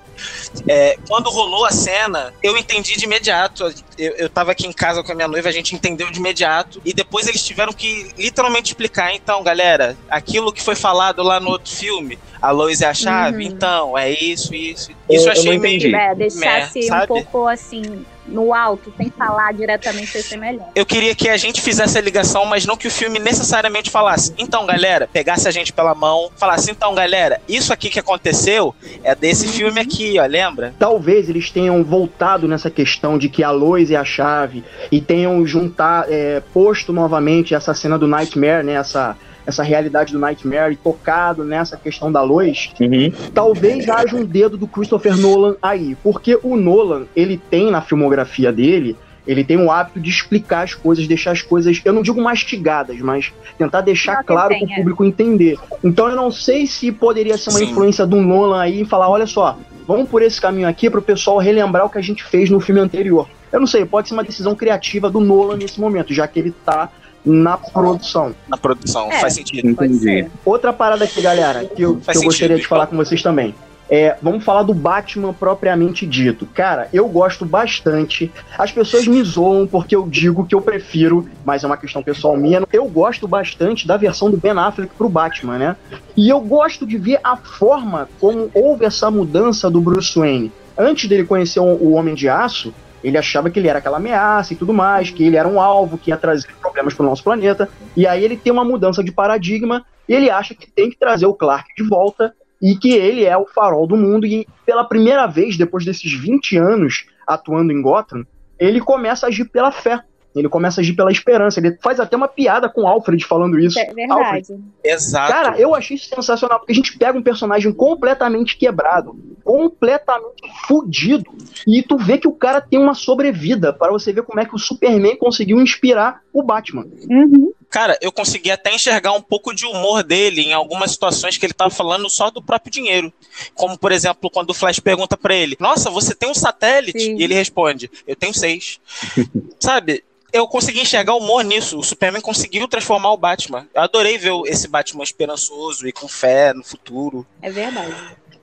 [1.09, 3.73] quando rolou a cena, eu entendi de imediato.
[3.99, 6.81] Eu, eu tava aqui em casa com a minha noiva, a gente entendeu de imediato.
[6.85, 9.15] E depois eles tiveram que literalmente explicar.
[9.15, 13.45] Então, galera, aquilo que foi falado lá no outro filme, a Lois é a chave,
[13.45, 13.53] uhum.
[13.53, 14.91] então, é isso, isso.
[15.11, 15.95] Isso eu, achei eu meio.
[15.95, 20.69] É, deixasse um pouco assim no alto, sem falar diretamente, ia ser melhor.
[20.75, 24.33] Eu queria que a gente fizesse a ligação, mas não que o filme necessariamente falasse.
[24.39, 29.15] Então, galera, pegasse a gente pela mão, falasse, então, galera, isso aqui que aconteceu é
[29.15, 30.75] desse filme aqui, ó, lembra?
[30.79, 35.47] Talvez eles tenham voltado nessa questão de que a Lois é a chave e tenham
[35.47, 41.45] juntar, é, posto novamente essa cena do Nightmare, né, essa essa realidade do Nightmare tocado
[41.45, 43.13] nessa questão da luz, uhum.
[43.33, 48.53] talvez haja um dedo do Christopher Nolan aí, porque o Nolan, ele tem na filmografia
[48.53, 52.21] dele, ele tem o hábito de explicar as coisas, deixar as coisas, eu não digo
[52.21, 55.59] mastigadas, mas tentar deixar não claro para o público entender.
[55.83, 57.71] Então eu não sei se poderia ser uma Sim.
[57.71, 61.03] influência do Nolan aí e falar, olha só, vamos por esse caminho aqui para o
[61.03, 63.29] pessoal relembrar o que a gente fez no filme anterior.
[63.51, 66.49] Eu não sei, pode ser uma decisão criativa do Nolan nesse momento, já que ele
[66.49, 66.91] está
[67.25, 68.35] na produção.
[68.49, 69.69] Na produção, é, faz sentido.
[69.69, 70.29] Entendi.
[70.45, 73.55] Outra parada aqui, galera, que eu, que eu gostaria de falar com vocês também.
[73.89, 76.47] É, vamos falar do Batman propriamente dito.
[76.47, 78.33] Cara, eu gosto bastante.
[78.59, 82.37] As pessoas me zoam porque eu digo que eu prefiro, mas é uma questão pessoal
[82.37, 82.63] minha.
[82.73, 85.77] Eu gosto bastante da versão do Ben Affleck pro Batman, né?
[86.17, 90.51] E eu gosto de ver a forma como houve essa mudança do Bruce Wayne.
[90.77, 94.57] Antes dele conhecer o Homem de Aço, ele achava que ele era aquela ameaça e
[94.57, 97.69] tudo mais, que ele era um alvo que ia trazer problemas para o nosso planeta.
[97.95, 101.27] E aí ele tem uma mudança de paradigma e ele acha que tem que trazer
[101.27, 104.27] o Clark de volta e que ele é o farol do mundo.
[104.27, 108.25] E pela primeira vez, depois desses 20 anos atuando em Gotham,
[108.59, 110.01] ele começa a agir pela fé.
[110.35, 111.61] Ele começa a agir pela esperança.
[111.61, 113.79] Ele faz até uma piada com o Alfred falando isso.
[113.79, 114.21] É verdade.
[114.21, 114.65] Alfred.
[114.83, 115.33] Exato.
[115.33, 121.31] Cara, eu achei isso sensacional, porque a gente pega um personagem completamente quebrado, completamente fudido,
[121.67, 124.55] e tu vê que o cara tem uma sobrevida, para você ver como é que
[124.55, 126.87] o Superman conseguiu inspirar o Batman.
[127.09, 127.53] Uhum.
[127.71, 131.53] Cara, eu consegui até enxergar um pouco de humor dele em algumas situações que ele
[131.53, 133.13] tava falando só do próprio dinheiro.
[133.55, 137.01] Como, por exemplo, quando o Flash pergunta para ele: Nossa, você tem um satélite?
[137.01, 137.17] Sim.
[137.19, 138.81] E ele responde: Eu tenho seis.
[139.59, 140.05] Sabe?
[140.35, 141.79] Eu consegui enxergar humor nisso.
[141.79, 143.69] O Superman conseguiu transformar o Batman.
[143.73, 147.25] Eu adorei ver esse Batman esperançoso e com fé no futuro.
[147.41, 147.95] É verdade.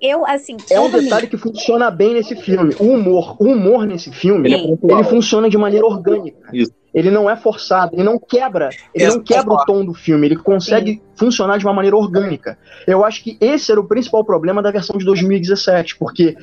[0.01, 2.73] Eu, assim, É um detalhe que funciona bem nesse filme.
[2.80, 4.80] O humor, o humor nesse filme, Sim.
[4.82, 6.49] ele funciona de maneira orgânica.
[6.54, 6.71] Isso.
[6.93, 10.36] Ele não é forçado, ele não quebra, ele não quebra o tom do filme, ele
[10.36, 12.58] consegue funcionar de uma maneira orgânica.
[12.86, 16.36] Eu acho que esse era o principal problema da versão de 2017, porque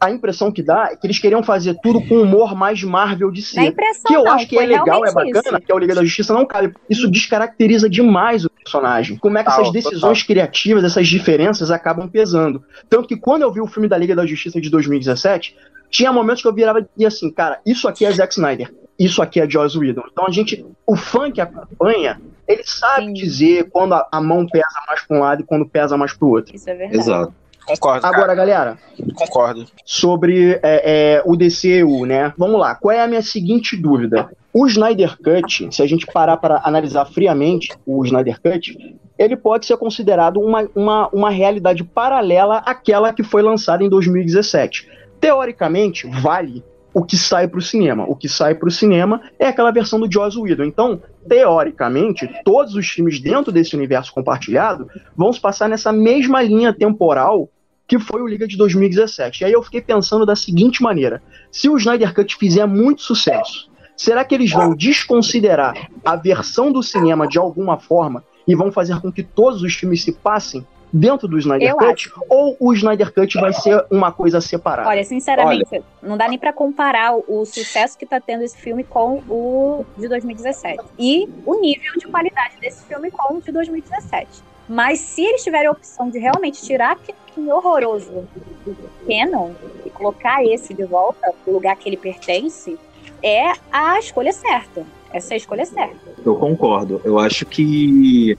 [0.00, 3.42] a impressão que dá é que eles queriam fazer tudo com humor mais Marvel de
[3.68, 5.60] impressão Que eu não, acho que é legal, é bacana, isso.
[5.60, 6.74] que é o Liga da Justiça não cabe.
[6.90, 9.16] Isso descaracteriza demais o personagem.
[9.16, 12.62] Como é que Total, essas decisões criativas, essas diferenças acabam pesando.
[12.88, 15.56] Tanto que quando eu vi o filme da Liga da Justiça de 2017,
[15.90, 19.40] tinha momentos que eu virava e assim, cara, isso aqui é Zack Snyder, isso aqui
[19.40, 20.04] é Joss Whedon.
[20.10, 23.12] Então a gente, o fã que acompanha, ele sabe Sim.
[23.12, 26.26] dizer quando a, a mão pesa mais para um lado e quando pesa mais para
[26.26, 26.54] o outro.
[26.54, 26.98] Isso é verdade.
[26.98, 27.34] Exato.
[27.66, 28.02] Concordo.
[28.02, 28.16] cara.
[28.16, 28.78] Agora, galera,
[29.14, 29.66] Concordo.
[29.84, 32.32] sobre é, é, o DCU, né?
[32.38, 34.30] Vamos lá, qual é a minha seguinte dúvida?
[34.52, 39.66] O Snyder Cut, se a gente parar para analisar friamente o Snyder Cut, ele pode
[39.66, 44.88] ser considerado uma, uma, uma realidade paralela àquela que foi lançada em 2017.
[45.20, 46.64] Teoricamente, vale
[46.96, 48.06] o que sai para o cinema.
[48.08, 50.64] O que sai para o cinema é aquela versão do Joss Whedon.
[50.64, 56.72] Então, teoricamente, todos os filmes dentro desse universo compartilhado vão se passar nessa mesma linha
[56.72, 57.50] temporal
[57.86, 59.42] que foi o Liga de 2017.
[59.42, 63.70] E aí eu fiquei pensando da seguinte maneira: se o Snyder Cut fizer muito sucesso,
[63.94, 68.98] será que eles vão desconsiderar a versão do cinema de alguma forma e vão fazer
[69.02, 72.10] com que todos os filmes se passem dentro do Snyder Eu Cut?
[72.28, 74.88] Ou o Snyder Cut vai ser uma coisa separada?
[74.88, 79.22] Olha, sinceramente, não dá nem pra comparar o, sucesso que tá tendo esse filme com
[79.28, 80.82] o de 2017.
[80.98, 84.42] E o nível de qualidade desse filme com o de 2017.
[84.68, 88.26] Mas se eles tiverem a opção de realmente tirar aquele filme horroroso
[88.64, 89.52] do Canon
[89.84, 92.76] e colocar esse de volta pro lugar que ele pertence,
[93.22, 94.84] é a escolha certa.
[95.12, 95.96] Essa é a escolha certa.
[96.24, 97.00] Eu concordo.
[97.04, 98.36] Eu acho que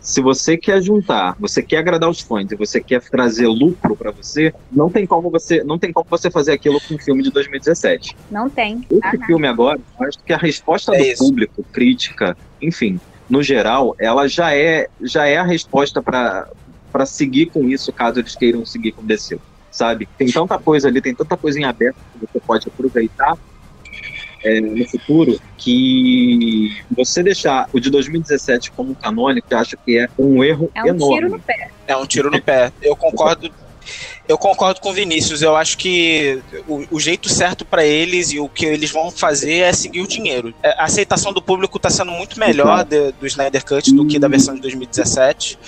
[0.00, 4.12] se você quer juntar, você quer agradar os fãs e você quer trazer lucro pra
[4.12, 7.30] você, não tem como você, não tem como você fazer aquilo com um filme de
[7.30, 8.16] 2017.
[8.30, 8.78] Não tem.
[8.90, 9.26] Esse Ah, não.
[9.26, 11.24] filme agora, acho que a resposta É do isso.
[11.24, 16.46] público, crítica, enfim, no geral, ela já é já é a resposta pra
[16.90, 19.38] para seguir com isso, caso eles queiram seguir com DC,
[19.70, 20.08] sabe?
[20.16, 23.34] Tem tanta coisa ali, tem tanta coisa em aberto que você pode aproveitar
[24.44, 30.08] é, no futuro que você deixar o de 2017 como canônico, eu acho que é
[30.18, 31.16] um erro É um enorme.
[31.16, 31.70] tiro no pé.
[31.86, 32.72] É um tiro no pé.
[32.82, 33.50] Eu concordo.
[34.28, 35.40] Eu concordo com o Vinícius.
[35.40, 39.60] Eu acho que o, o jeito certo pra eles e o que eles vão fazer
[39.60, 40.52] é seguir o dinheiro.
[40.62, 44.18] É, A aceitação do público tá sendo muito melhor de- do Snyder Cut do que
[44.18, 45.58] da versão de 2017.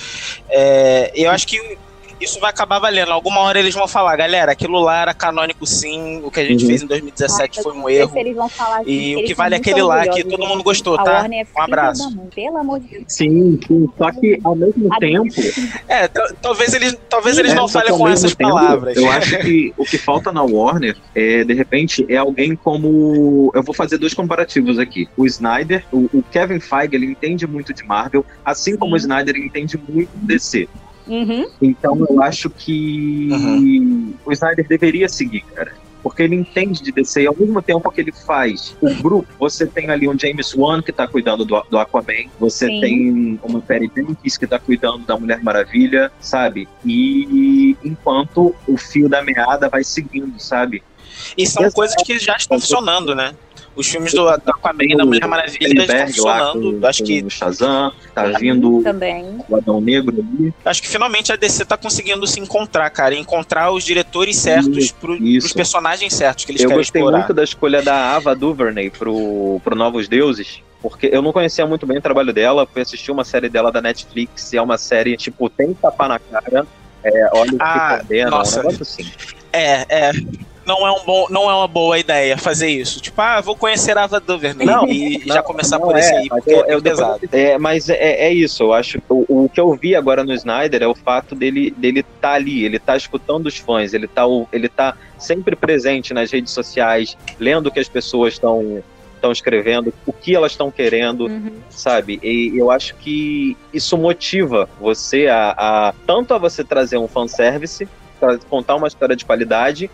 [0.50, 1.78] É, eu acho que
[2.20, 3.10] isso vai acabar valendo.
[3.12, 6.62] Alguma hora eles vão falar, galera, aquilo lá era canônico sim, o que a gente
[6.64, 6.68] Uhum.
[6.70, 8.12] fez em 2017 foi um erro.
[8.12, 10.54] se eles vão falar assim, E o que vale é aquele lá que todo mundo
[10.56, 10.64] gente.
[10.64, 11.26] gostou, A tá?
[11.32, 12.30] É Um abraço.
[12.34, 13.04] Pelo amor de Deus.
[13.08, 15.24] Sim, sim, só que ao mesmo A- tempo
[15.88, 16.08] É,
[16.40, 18.96] talvez eles, talvez eles É, não falem com essas tempo, palavras.
[18.96, 23.50] Eu acho que o que falta na Warner é, de repente, é alguém como.
[23.54, 25.08] Eu vou fazer dois comparativos aqui.
[25.16, 29.36] O Snyder, o, o Kevin Feige, ele entende muito de Marvel, assim como o Snyder
[29.36, 30.68] entende muito de DC.
[31.10, 31.46] Uhum.
[31.60, 33.28] Então eu acho que
[34.24, 35.72] o Snyder deveria seguir, cara.
[36.02, 39.66] Porque ele entende de DC e ao mesmo tempo que ele faz o grupo, você
[39.66, 42.80] tem ali um James Wan que tá cuidando do, do Aquaman, você Sim.
[42.80, 46.66] tem uma Perry Jenkins que tá cuidando da Mulher Maravilha, sabe?
[46.86, 50.82] E enquanto o fio da meada vai seguindo, sabe?
[51.36, 51.74] E são Exato.
[51.74, 53.34] coisas que já estão funcionando, né?
[53.76, 56.80] Os filmes do, do Aquaman e da Mulher Maravilha estão funcionando.
[56.80, 59.38] com, Acho que, o Shazam, tá vindo Também.
[59.48, 60.52] o Adão Negro ali.
[60.64, 63.14] acho que finalmente a DC tá conseguindo se encontrar, cara.
[63.14, 65.46] Encontrar os diretores certos pro, isso.
[65.46, 67.18] pros personagens certos que eles Eu querem gostei explorar.
[67.18, 71.86] muito da escolha da Ava DuVernay pro, pro Novos Deuses, porque eu não conhecia muito
[71.86, 75.16] bem o trabalho dela, fui assistir uma série dela da Netflix, e é uma série,
[75.16, 76.66] tipo, tem tapa na cara,
[77.04, 78.60] é, olha o Ah, que condena, nossa.
[78.60, 79.10] um negócio assim.
[79.52, 80.12] É, é.
[80.64, 83.00] Não é, um bom, não é uma boa ideia fazer isso.
[83.00, 86.12] Tipo, ah, vou conhecer a Ava DuVernay Não, e não, já começar não por esse
[86.12, 87.28] é, aí, mas porque eu- é eu pesado.
[87.32, 89.00] É, mas é, é isso, eu acho.
[89.08, 92.64] O, o que eu vi agora no Snyder é o fato dele dele tá ali,
[92.64, 97.68] ele tá escutando os fãs, ele tá, ele tá sempre presente nas redes sociais, lendo
[97.68, 98.82] o que as pessoas estão
[99.14, 101.52] estão escrevendo, o que elas estão querendo, uhum.
[101.68, 102.18] sabe?
[102.22, 107.86] E eu acho que isso motiva você a, a tanto a você trazer um fanservice,
[108.20, 109.90] para contar uma história de qualidade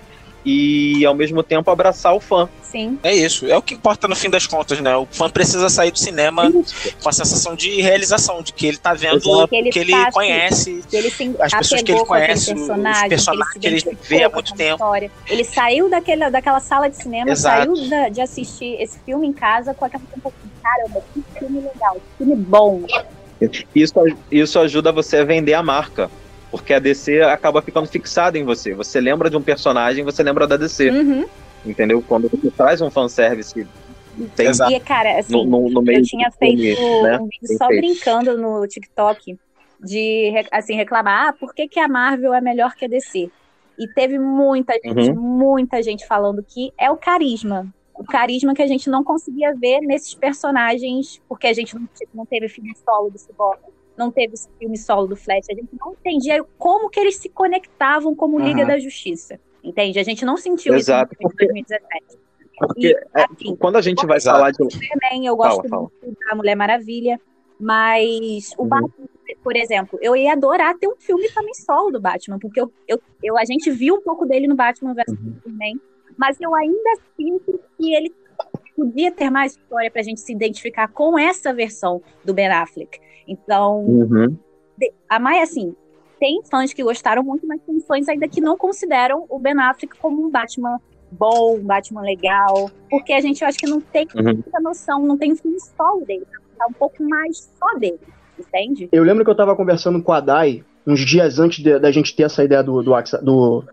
[0.46, 2.48] e ao mesmo tempo abraçar o fã.
[2.62, 2.96] Sim.
[3.02, 3.46] É isso.
[3.46, 4.96] É o que importa no fim das contas, né?
[4.96, 6.94] O fã precisa sair do cinema isso.
[7.02, 9.92] com a sensação de realização, de que ele tá vendo o que ele, que ele
[10.12, 11.08] conhece, que ele
[11.40, 14.54] as pessoas que ele conhece, personagem, os personagens que ele, que ele vê há muito
[14.54, 14.74] tempo.
[14.74, 15.10] História.
[15.26, 17.74] Ele saiu daquele, daquela sala de cinema, Exato.
[17.74, 21.60] saiu da, de assistir esse filme em casa com aquela um pouco caramba, que filme
[21.60, 22.84] legal, que filme bom.
[23.74, 23.94] Isso,
[24.30, 26.08] isso ajuda você a vender a marca.
[26.56, 28.74] Porque a DC acaba ficando fixada em você.
[28.74, 30.90] Você lembra de um personagem, você lembra da DC.
[30.90, 31.26] Uhum.
[31.64, 32.02] Entendeu?
[32.06, 33.66] Quando você traz um fanservice
[34.34, 37.18] tem e, cara, assim, no, no, no eu tinha feito filme, né?
[37.18, 39.38] um vídeo só brincando no TikTok
[39.78, 43.30] de assim, reclamar, ah, por que, que a Marvel é melhor que a DC?
[43.78, 45.20] E teve muita gente, uhum.
[45.20, 47.66] muita gente falando que é o carisma.
[47.94, 52.26] O carisma que a gente não conseguia ver nesses personagens, porque a gente não, não
[52.26, 53.58] teve filme solo do Cyborg
[53.96, 57.28] não teve esse filme solo do Flash, a gente não entendia como que eles se
[57.28, 58.66] conectavam como Liga uhum.
[58.66, 59.40] da Justiça.
[59.62, 59.98] Entende?
[59.98, 62.18] A gente não sentiu Exato, isso em 2017.
[62.58, 64.58] Porque e, é, assim, quando a gente vai falar de.
[64.58, 67.20] Superman, eu gosto fala, muito da Mulher Maravilha,
[67.58, 68.68] mas o uhum.
[68.68, 69.06] Batman,
[69.42, 73.00] por exemplo, eu ia adorar ter um filme também solo do Batman, porque eu, eu,
[73.22, 75.34] eu a gente viu um pouco dele no Batman vs uhum.
[75.34, 75.80] Superman,
[76.16, 78.14] mas eu ainda sinto que ele
[78.74, 83.00] podia ter mais história para a gente se identificar com essa versão do Ben Affleck.
[83.26, 84.36] Então, uhum.
[85.08, 85.74] a Maia, assim,
[86.18, 89.98] tem fãs que gostaram muito, mas tem fãs ainda que não consideram o Ben Affleck
[89.98, 94.06] como um Batman bom, um Batman legal, porque a gente, eu acho que não tem
[94.14, 94.24] uhum.
[94.24, 96.26] muita noção, não tem um filme solo dele,
[96.58, 98.00] tá um pouco mais só dele,
[98.38, 98.88] entende?
[98.90, 102.24] Eu lembro que eu tava conversando com a Dai uns dias antes da gente ter
[102.24, 103.64] essa ideia do, do, do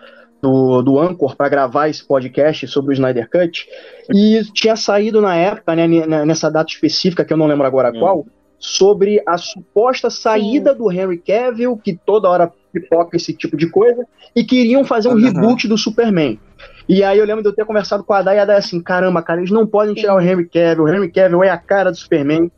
[0.44, 3.66] do, do Anchor para gravar esse podcast sobre o Snyder Cut.
[4.14, 5.88] E tinha saído na época, né,
[6.26, 8.26] nessa data específica, que eu não lembro agora hum.
[8.64, 10.78] Sobre a suposta saída Sim.
[10.78, 15.16] do Henry Cavill, que toda hora pipoca esse tipo de coisa, e queriam fazer um
[15.16, 15.20] uhum.
[15.20, 16.40] reboot do Superman.
[16.88, 18.82] E aí eu lembro de eu ter conversado com a Day e a Day assim,
[18.82, 21.92] caramba, cara, eles não podem tirar o Henry Cavill, o Henry Cavill é a cara
[21.92, 22.50] do Superman.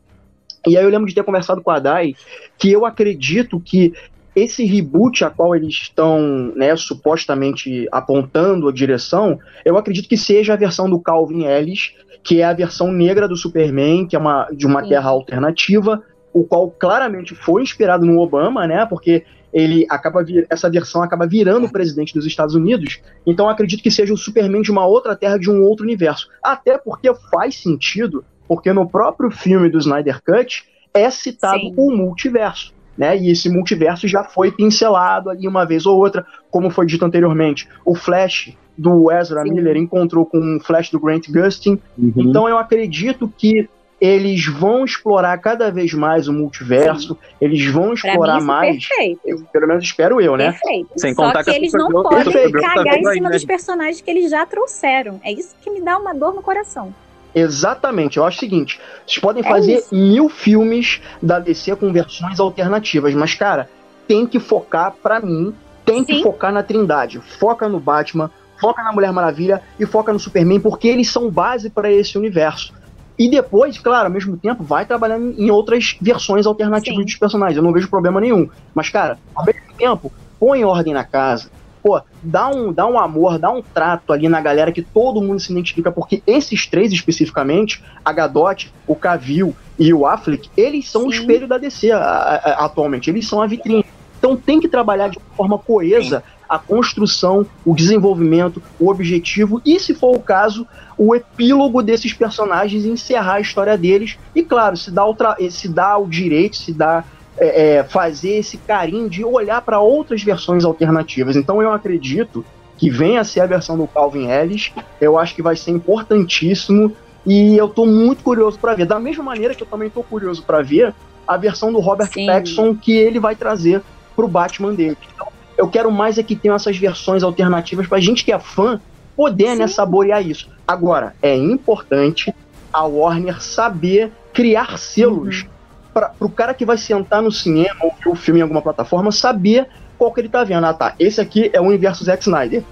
[0.68, 2.14] E aí eu lembro de ter conversado com a Dai
[2.58, 3.92] que eu acredito que
[4.36, 10.54] esse reboot a qual eles estão né, supostamente apontando a direção, eu acredito que seja
[10.54, 11.94] a versão do Calvin Ellis,
[12.26, 14.90] que é a versão negra do Superman, que é uma, de uma Sim.
[14.90, 16.02] terra alternativa,
[16.34, 18.84] o qual claramente foi inspirado no Obama, né?
[18.88, 19.24] Porque
[19.54, 23.00] ele acaba vir, essa versão acaba virando o presidente dos Estados Unidos.
[23.28, 26.28] Então acredito que seja o Superman de uma outra terra, de um outro universo.
[26.44, 31.74] Até porque faz sentido, porque no próprio filme do Snyder Cut é citado Sim.
[31.78, 33.18] o multiverso né?
[33.18, 37.68] E esse multiverso já foi pincelado ali uma vez ou outra, como foi dito anteriormente.
[37.84, 39.54] O Flash do Ezra Sim.
[39.54, 41.80] Miller encontrou com o Flash do Grant Gustin.
[41.98, 42.14] Uhum.
[42.18, 43.70] Então eu acredito que
[44.00, 47.36] eles vão explorar cada vez mais o multiverso, Sim.
[47.40, 48.88] eles vão explorar mim, mais.
[49.26, 50.52] Eu, pelo menos espero eu, né?
[50.52, 50.90] Perfeito.
[50.98, 52.60] Sem Só contar que, que eles não podem perfeito.
[52.60, 55.20] cagar em cima dos personagens que eles já trouxeram.
[55.24, 56.94] É isso que me dá uma dor no coração.
[57.34, 58.18] Exatamente.
[58.18, 59.96] Eu acho o seguinte: vocês podem é fazer isso.
[59.96, 63.70] mil filmes da DC com versões alternativas, mas, cara,
[64.08, 65.54] tem que focar, para mim,
[65.86, 66.06] tem Sim.
[66.06, 67.20] que focar na Trindade.
[67.20, 71.70] Foca no Batman, foca na Mulher Maravilha e foca no Superman, porque eles são base
[71.70, 72.74] para esse universo.
[73.18, 77.06] E depois, claro, ao mesmo tempo, vai trabalhando em outras versões alternativas Sim.
[77.06, 77.58] dos personagens.
[77.58, 78.50] Eu não vejo problema nenhum.
[78.74, 81.50] Mas, cara, ao mesmo tempo, põe ordem na casa
[81.86, 85.40] pô, dá um, dá um amor, dá um trato ali na galera que todo mundo
[85.40, 91.02] se identifica, porque esses três especificamente, a Gadot, o Cavill e o Affleck, eles são
[91.02, 91.08] Sim.
[91.08, 93.86] o espelho da DC a, a, atualmente, eles são a vitrine.
[94.18, 96.35] Então tem que trabalhar de forma coesa Sim.
[96.48, 100.68] A construção, o desenvolvimento, o objetivo e, se for o caso,
[100.98, 104.18] o epílogo desses personagens e encerrar a história deles.
[104.34, 105.16] E claro, se dá o,
[105.50, 107.04] se dá o direito, se dá
[107.38, 111.36] é, é, fazer esse carinho de olhar para outras versões alternativas.
[111.36, 112.46] Então eu acredito
[112.78, 114.72] que venha a ser a versão do Calvin Ellis.
[115.00, 118.86] Eu acho que vai ser importantíssimo e eu estou muito curioso para ver.
[118.86, 120.94] Da mesma maneira que eu também estou curioso para ver
[121.28, 122.28] a versão do Robert Sim.
[122.28, 123.82] Pattinson que ele vai trazer
[124.16, 124.98] para o Batman dele.
[125.14, 125.28] Então,
[125.58, 128.80] eu quero mais é que tenham essas versões alternativas para a gente que é fã
[129.16, 130.50] poder né, saborear isso.
[130.68, 132.34] Agora, é importante
[132.72, 135.56] a Warner saber criar selos uhum
[135.96, 139.14] para o cara que vai sentar no cinema ou ver o filme em alguma plataforma
[139.14, 139.66] saber
[139.98, 140.66] qual que ele tá vendo.
[140.66, 140.94] Ah, tá.
[141.00, 142.64] Esse aqui é o universo Zack Snyder.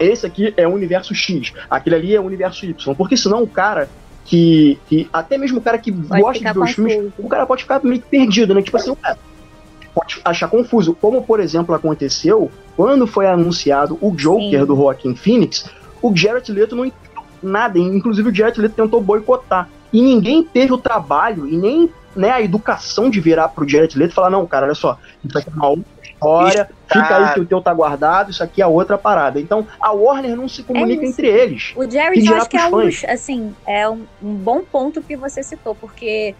[0.00, 1.52] Esse aqui é o universo X.
[1.70, 2.94] Aquele ali é o universo Y.
[2.96, 3.88] Porque senão o cara
[4.24, 4.80] que.
[4.88, 7.62] que até mesmo o cara que pode gosta de ver os filmes, o cara pode
[7.62, 8.62] ficar meio perdido, né?
[8.62, 9.16] Tipo assim, ué,
[9.94, 10.94] pode achar confuso.
[10.94, 14.66] Como, por exemplo, aconteceu quando foi anunciado o Joker Sim.
[14.66, 15.70] do Joaquin Phoenix,
[16.00, 17.78] o Jared Leto não entendeu nada.
[17.78, 19.68] Inclusive o Jared Leto tentou boicotar.
[19.92, 24.12] E ninguém teve o trabalho e nem né, a educação de virar pro Jared Leto
[24.12, 27.40] e falar, não, cara, olha só, isso aqui é uma outra história, fica aí que
[27.40, 29.40] o teu tá guardado, isso aqui é outra parada.
[29.40, 31.72] Então, a Warner não se comunica é entre eles.
[31.76, 35.42] O Jared, eu acho que é um, assim, é um, um bom ponto que você
[35.42, 36.34] citou, porque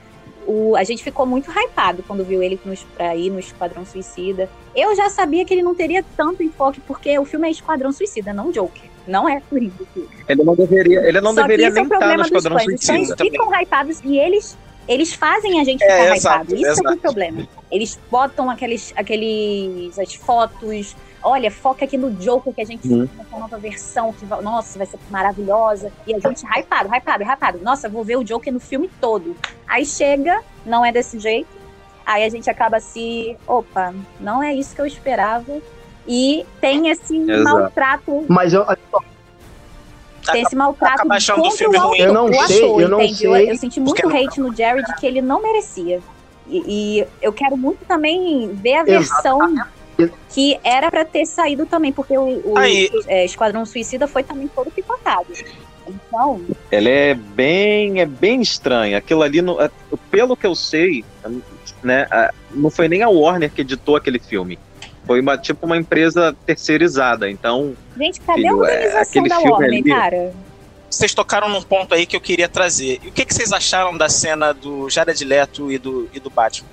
[0.46, 4.48] o, a gente ficou muito hypado quando viu ele nos, aí no Esquadrão Suicida.
[4.74, 8.32] Eu já sabia que ele não teria tanto enfoque, porque o filme é Esquadrão Suicida,
[8.32, 8.90] não Joker.
[9.06, 9.74] Não é Coringa.
[10.28, 13.00] Ele não deveria, ele não Só deveria nem é estar no Esquadrão Suicida.
[13.00, 14.56] Os fãs ficam hypados e eles
[14.88, 16.54] eles fazem a gente é, ficar hypado.
[16.54, 16.88] Isso exato.
[16.88, 17.48] é o problema.
[17.70, 20.96] Eles botam aqueles, aqueles as fotos.
[21.22, 23.06] Olha, foca aqui no Joker que a gente uhum.
[23.06, 25.92] fez nova versão, que nossa, vai ser maravilhosa.
[26.06, 27.58] E a gente hypado, hypado, hypado.
[27.62, 29.36] Nossa, vou ver o Joker no filme todo.
[29.66, 31.62] Aí chega, não é desse jeito.
[32.04, 35.60] Aí a gente acaba se, opa, não é isso que eu esperava.
[36.06, 37.44] E tem esse Exato.
[37.44, 38.24] maltrato.
[38.28, 38.66] Mas eu,
[40.30, 41.98] tem esse maltrato contra do filme o, ruim.
[41.98, 43.18] Eu não o sei, ator, eu não entende?
[43.18, 43.28] sei.
[43.28, 44.16] Eu, eu senti muito Porque...
[44.16, 46.00] hate no Jared que ele não merecia.
[46.48, 46.64] E,
[47.00, 49.54] e eu quero muito também ver a versão
[50.30, 54.70] que era para ter saído também, porque o, o é, Esquadrão Suicida foi também todo
[54.70, 55.26] picotado.
[55.86, 56.40] Então.
[56.70, 58.98] Ela é bem, é bem estranha.
[58.98, 59.70] Aquilo ali, no, é,
[60.10, 61.04] pelo que eu sei,
[61.82, 62.06] né,
[62.50, 64.58] não foi nem a Warner que editou aquele filme.
[65.04, 67.28] Foi uma, tipo uma empresa terceirizada.
[67.30, 67.74] Então.
[67.96, 70.32] Gente, cadê filho, a é, organização é, da Warner, ali, cara?
[70.88, 73.00] Vocês tocaram num ponto aí que eu queria trazer.
[73.02, 76.30] E o que, que vocês acharam da cena do Jared Leto e do, e do
[76.30, 76.68] Batman?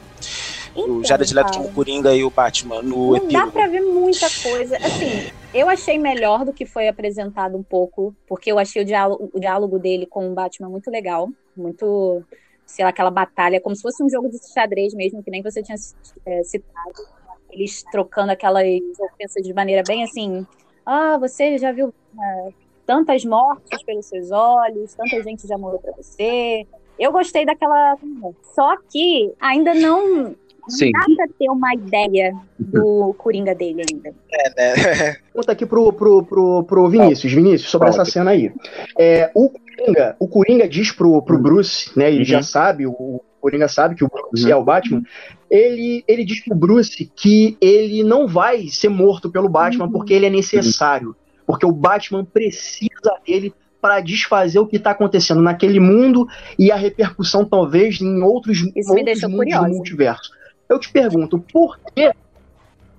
[0.84, 3.46] Então, o Jared Leto como Coringa e o Batman no Não epílogo.
[3.46, 4.78] dá pra ver muita coisa.
[4.78, 9.30] Assim, eu achei melhor do que foi apresentado um pouco, porque eu achei o diálogo,
[9.34, 11.30] o diálogo dele com o Batman muito legal.
[11.56, 12.24] Muito,
[12.66, 15.62] sei lá, aquela batalha, como se fosse um jogo de xadrez mesmo, que nem você
[15.62, 15.78] tinha
[16.26, 17.20] é, citado
[17.52, 18.64] eles trocando aquelas
[19.00, 20.46] ofensas de maneira bem assim.
[20.86, 22.50] Ah, você já viu é,
[22.86, 26.66] tantas mortes pelos seus olhos, tanta gente já morreu para você.
[26.98, 27.98] Eu gostei daquela.
[28.54, 30.36] Só que ainda não.
[30.68, 30.92] Sim.
[30.94, 34.14] Não dá pra ter uma ideia do Coringa dele ainda.
[34.32, 35.16] É, né?
[35.34, 38.52] Conta aqui pro, pro, pro, pro Vinícius, Vinícius, sobre essa cena aí.
[38.98, 42.10] É, o, Coringa, o Coringa diz pro, pro Bruce, né?
[42.10, 42.26] Ele uhum.
[42.26, 44.52] já sabe, o Coringa sabe que o Bruce uhum.
[44.52, 45.04] é o Batman,
[45.50, 49.92] ele, ele diz pro Bruce que ele não vai ser morto pelo Batman uhum.
[49.92, 51.16] porque ele é necessário.
[51.46, 52.90] Porque o Batman precisa
[53.26, 58.62] dele para desfazer o que está acontecendo naquele mundo e a repercussão, talvez, em outros,
[58.64, 59.68] outros mundos curiosa.
[59.68, 60.32] do multiverso.
[60.70, 62.12] Eu te pergunto, por que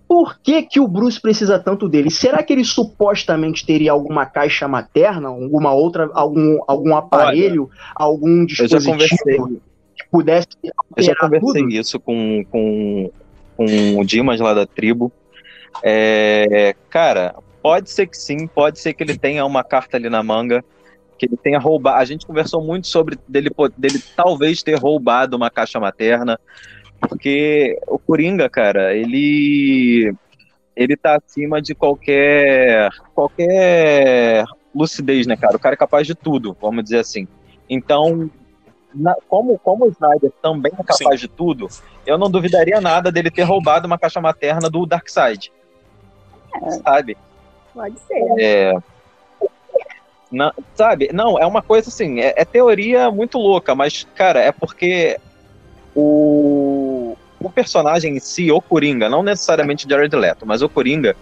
[0.09, 2.11] por que, que o Bruce precisa tanto dele?
[2.11, 8.45] Será que ele supostamente teria alguma caixa materna, alguma outra, algum, algum aparelho, Olha, algum
[8.45, 9.61] dispositivo
[10.11, 10.49] pudesse.
[10.97, 11.71] Eu já conversei tudo.
[11.71, 13.11] isso com, com,
[13.57, 15.13] com o Dimas lá da tribo.
[15.83, 20.23] É, cara, pode ser que sim, pode ser que ele tenha uma carta ali na
[20.23, 20.65] manga,
[21.17, 21.99] que ele tenha roubado.
[21.99, 26.39] A gente conversou muito sobre dele, dele talvez ter roubado uma caixa materna,
[27.09, 30.15] porque o Coringa, cara, ele
[30.77, 34.45] ele tá acima de qualquer qualquer
[34.75, 35.57] lucidez, né, cara?
[35.57, 37.27] O cara é capaz de tudo, vamos dizer assim.
[37.69, 38.31] Então,
[38.95, 41.27] na, como, como o Snyder também é capaz Sim.
[41.27, 41.69] de tudo,
[42.07, 45.53] eu não duvidaria nada dele ter roubado uma caixa materna do Darkseid.
[46.63, 46.71] É.
[46.71, 47.17] Sabe?
[47.75, 48.25] Pode ser.
[48.39, 48.75] É,
[50.31, 51.11] não, sabe?
[51.13, 55.19] Não, é uma coisa assim, é, é, teoria muito louca, mas, cara, é porque
[55.95, 56.90] o,
[57.41, 61.17] o personagem em si, o Coringa, não necessariamente Jared Leto, mas o Coringa,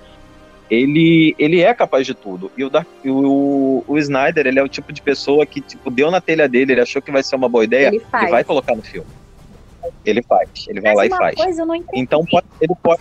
[0.71, 2.51] ele, ele é capaz de tudo.
[2.57, 6.11] E o, Dark, o, o Snyder, ele é o tipo de pessoa que, tipo, deu
[6.11, 8.83] na telha dele, ele achou que vai ser uma boa ideia e vai colocar no
[8.83, 9.09] filme.
[10.05, 11.35] Ele faz, ele vai Mas lá e faz.
[11.37, 13.01] Coisa, eu não então pode, ele pode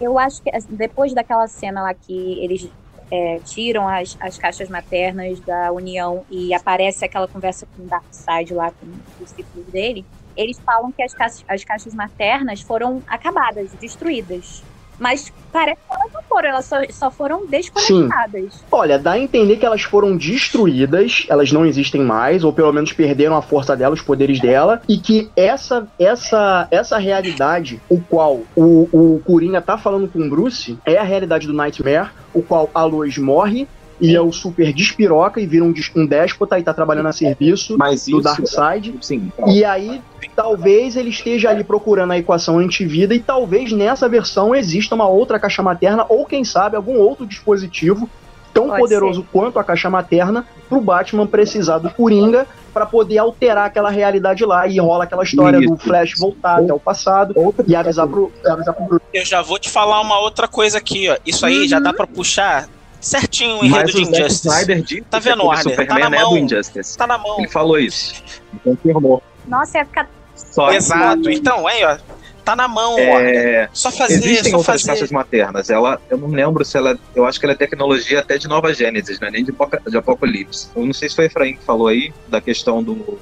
[0.00, 2.70] Eu acho que assim, depois daquela cena lá que eles
[3.10, 8.54] é, tiram as, as caixas maternas da União e aparece aquela conversa com o Darkseid
[8.54, 10.04] lá com os discípulos dele,
[10.36, 14.62] eles falam que as caixas, as caixas maternas foram acabadas, destruídas.
[14.98, 18.54] Mas parece que elas não foram, elas só, só foram desconectadas.
[18.54, 18.64] Sim.
[18.70, 22.92] Olha, dá a entender que elas foram destruídas, elas não existem mais, ou pelo menos
[22.92, 28.42] perderam a força dela, os poderes dela, e que essa essa essa realidade, o qual
[28.54, 32.70] o, o Coringa tá falando com o Bruce, é a realidade do Nightmare, o qual
[32.72, 33.66] a Lois morre,
[34.02, 37.78] e é o super despiroca e vira um, um déspota e tá trabalhando a serviço
[37.78, 38.96] Mas do Darkseid.
[39.00, 40.02] Sim, E aí,
[40.34, 45.38] talvez ele esteja ali procurando a equação antivida e talvez nessa versão exista uma outra
[45.38, 48.10] caixa materna ou, quem sabe, algum outro dispositivo
[48.52, 49.28] tão Pode poderoso ser.
[49.32, 52.44] quanto a caixa materna pro Batman precisar do Coringa
[52.74, 55.68] para poder alterar aquela realidade lá e rola aquela história Isso.
[55.68, 59.58] do Flash voltar até o passado outra e avisar pro, avisar pro Eu já vou
[59.60, 61.16] te falar uma outra coisa aqui, ó.
[61.24, 61.68] Isso aí uhum.
[61.68, 62.68] já dá para puxar
[63.02, 64.48] certinho o enredo Mas de Injustice.
[64.48, 65.86] Snyder disse Tá vendo, que o Warner?
[65.86, 66.38] Tá na é do mão.
[66.38, 66.96] Injustice.
[66.96, 67.38] Tá na mão.
[67.38, 68.22] Ele falou isso.
[68.52, 69.22] Ele confirmou.
[69.46, 70.08] Nossa, ia ficar.
[70.34, 71.28] Só Exato.
[71.30, 71.98] Então, aí, ó.
[72.44, 73.36] Tá na mão, Warner.
[73.36, 74.86] é, Só fazer, Existem só outras fazer.
[74.92, 75.70] caixas maternas.
[75.70, 76.98] Ela, eu não lembro se ela.
[77.14, 79.30] Eu acho que ela é tecnologia até de Nova Gênesis, né?
[79.30, 79.52] Nem de,
[79.86, 80.68] de Apocalipse.
[80.74, 83.18] Eu não sei se foi o Efraim que falou aí da questão do,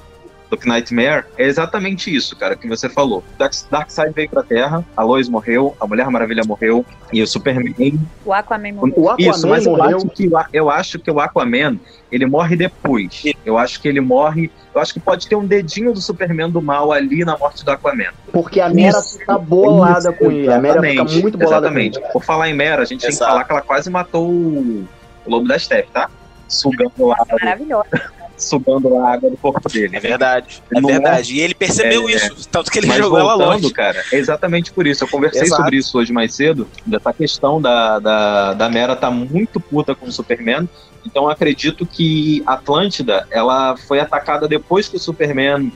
[0.57, 1.25] do Nightmare.
[1.37, 3.23] É exatamente isso, cara, que você falou.
[3.37, 7.99] Dark, Darkseid veio pra Terra, a Lois morreu, a Mulher Maravilha morreu, e o Superman.
[8.25, 8.93] O Aquaman morreu.
[8.97, 9.97] O Aquaman isso, mas eu morreu.
[9.97, 11.79] acho, que, eu acho que o Aquaman
[12.11, 13.23] ele morre depois.
[13.45, 14.51] Eu acho que ele morre.
[14.73, 17.71] Eu acho que pode ter um dedinho do Superman do mal ali na morte do
[17.71, 18.11] Aquaman.
[18.31, 20.51] Porque a Mera Isso, fica bolada Isso, com ele.
[20.51, 21.99] A Mera fica muito bolada Exatamente.
[21.99, 22.13] com ele.
[22.13, 23.31] Por falar em Mera, a gente tem que Exato.
[23.31, 24.87] falar que ela quase matou o,
[25.25, 26.09] Lobo da Steppe, tá?
[26.47, 28.11] Sugando a, Nossa, maravilhosa.
[28.41, 29.95] Sugando a água do corpo dele.
[29.95, 31.33] É verdade, é Não é- verdade.
[31.35, 32.13] E ele percebeu É.
[32.13, 33.73] isso, tanto que ele Mas jogou ela voltando, longe.
[33.73, 35.03] cara, é exatamente por isso.
[35.03, 35.61] Eu conversei Exato.
[35.61, 36.67] sobre isso hoje mais cedo.
[36.85, 40.67] Dessa questão da, da, da Mera tá muito puta com o Superman.
[41.05, 45.71] Então eu acredito que Atlântida, ela foi atacada depois que o Superman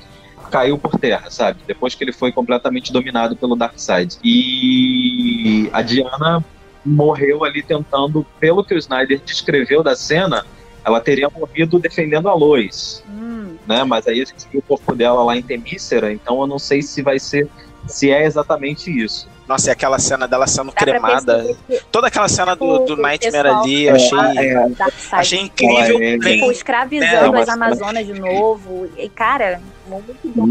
[0.52, 1.60] caiu por terra, sabe?
[1.66, 4.18] Depois que ele foi completamente dominado pelo Darkseid.
[4.24, 6.44] E a Diana
[6.86, 10.46] morreu ali tentando, pelo que o Snyder descreveu da cena,
[10.86, 13.84] ela teria morrido defendendo a Lois Hum, né?
[13.84, 16.82] Mas aí a gente viu o corpo dela lá em Temícera, então eu não sei
[16.82, 17.50] se vai ser,
[17.88, 19.28] se é exatamente isso.
[19.48, 21.46] Nossa, e aquela cena dela sendo dá cremada.
[21.92, 24.66] Toda aquela cena do, do Nightmare ali, eu achei, É,
[25.12, 25.98] achei incrível.
[26.02, 28.90] É, bem- tipo, É, escravizando mas- as Amazonas de novo.
[28.98, 30.48] E, cara, muito bom.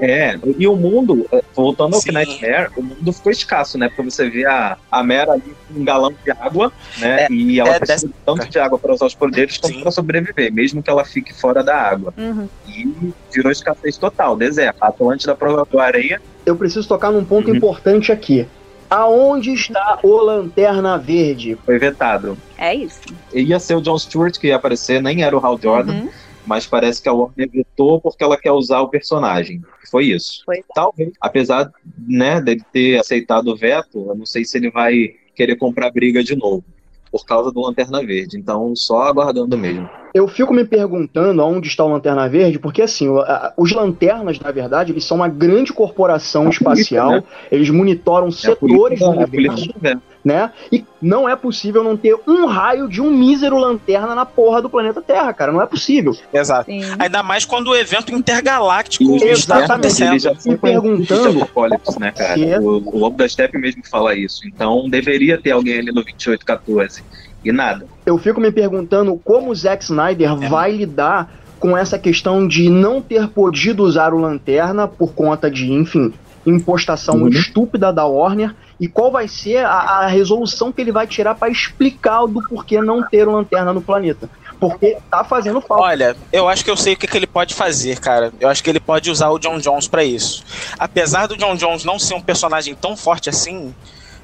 [0.00, 2.12] É, e o mundo, eh, voltando ao Sim.
[2.12, 3.88] Nightmare, o mundo ficou escasso, né?
[3.88, 7.24] Porque você vê a, a Mera ali com um galão de água, né?
[7.24, 9.90] É, e ela é precisa de tanto de água para usar os poderes quanto para
[9.90, 12.12] sobreviver, mesmo que ela fique fora da água.
[12.16, 12.48] Uhum.
[12.68, 14.82] E virou escassez total, deserto.
[14.82, 16.22] A Atlântida provavelmente areia.
[16.44, 17.56] Eu preciso tocar num ponto Uhum.
[17.56, 18.46] importante aqui.
[18.90, 21.58] Aonde está o Lanterna Verde?
[21.64, 22.36] Foi vetado.
[22.58, 23.00] É isso.
[23.32, 25.92] Ia ser o John Stewart que ia aparecer, nem era o Hal Jordan.
[25.94, 26.08] Uhum.
[26.46, 29.62] Mas parece que a Warner vetou porque ela quer usar o personagem.
[29.90, 30.42] Foi isso.
[30.44, 30.62] Foi.
[30.74, 35.56] Talvez, apesar né, dele ter aceitado o veto, eu não sei se ele vai querer
[35.56, 36.64] comprar briga de novo,
[37.10, 38.38] por causa do Lanterna Verde.
[38.38, 39.88] Então, só aguardando mesmo.
[40.14, 43.08] Eu fico me perguntando aonde está o Lanterna Verde, porque assim,
[43.56, 47.24] os lanternas, na verdade, eles são uma grande corporação espacial, né?
[47.50, 50.00] eles monitoram É setores política, do é universo, veto.
[50.24, 50.52] né?
[50.70, 54.70] E não é possível não ter um raio de um mísero lanterna na porra do
[54.70, 55.50] planeta Terra, cara.
[55.50, 56.16] Não é possível.
[56.32, 56.70] Exato.
[56.70, 56.80] Sim.
[56.96, 59.72] Ainda mais quando o evento intergaláctico está Exatamente.
[59.72, 60.18] acontecendo.
[60.20, 62.38] já Me perguntando Apocalipse, né, cara?
[62.40, 64.46] é- O, o Lobo da Steppe mesmo fala isso.
[64.46, 67.02] Então, deveria ter alguém ali no 2814.
[67.44, 67.86] E nada.
[68.06, 70.48] Eu fico me perguntando como o Zack Snyder É.
[70.48, 75.72] vai lidar com essa questão de não ter podido usar o Lanterna por conta de,
[75.72, 76.12] enfim,
[76.46, 77.28] impostação Uhum.
[77.28, 81.50] estúpida da Warner e qual vai ser a, a resolução que ele vai tirar para
[81.50, 84.28] explicar do porquê não ter o Lanterna no planeta.
[84.60, 85.84] Porque tá fazendo falta.
[85.84, 88.32] Olha, eu acho que eu sei o que, que ele pode fazer, cara.
[88.40, 90.44] Eu acho que ele pode usar o John Jones pra isso.
[90.78, 93.74] Apesar do John Jones não ser um personagem tão forte assim,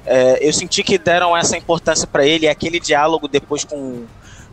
[0.05, 2.45] é, eu senti que deram essa importância pra ele.
[2.45, 4.05] E aquele diálogo depois com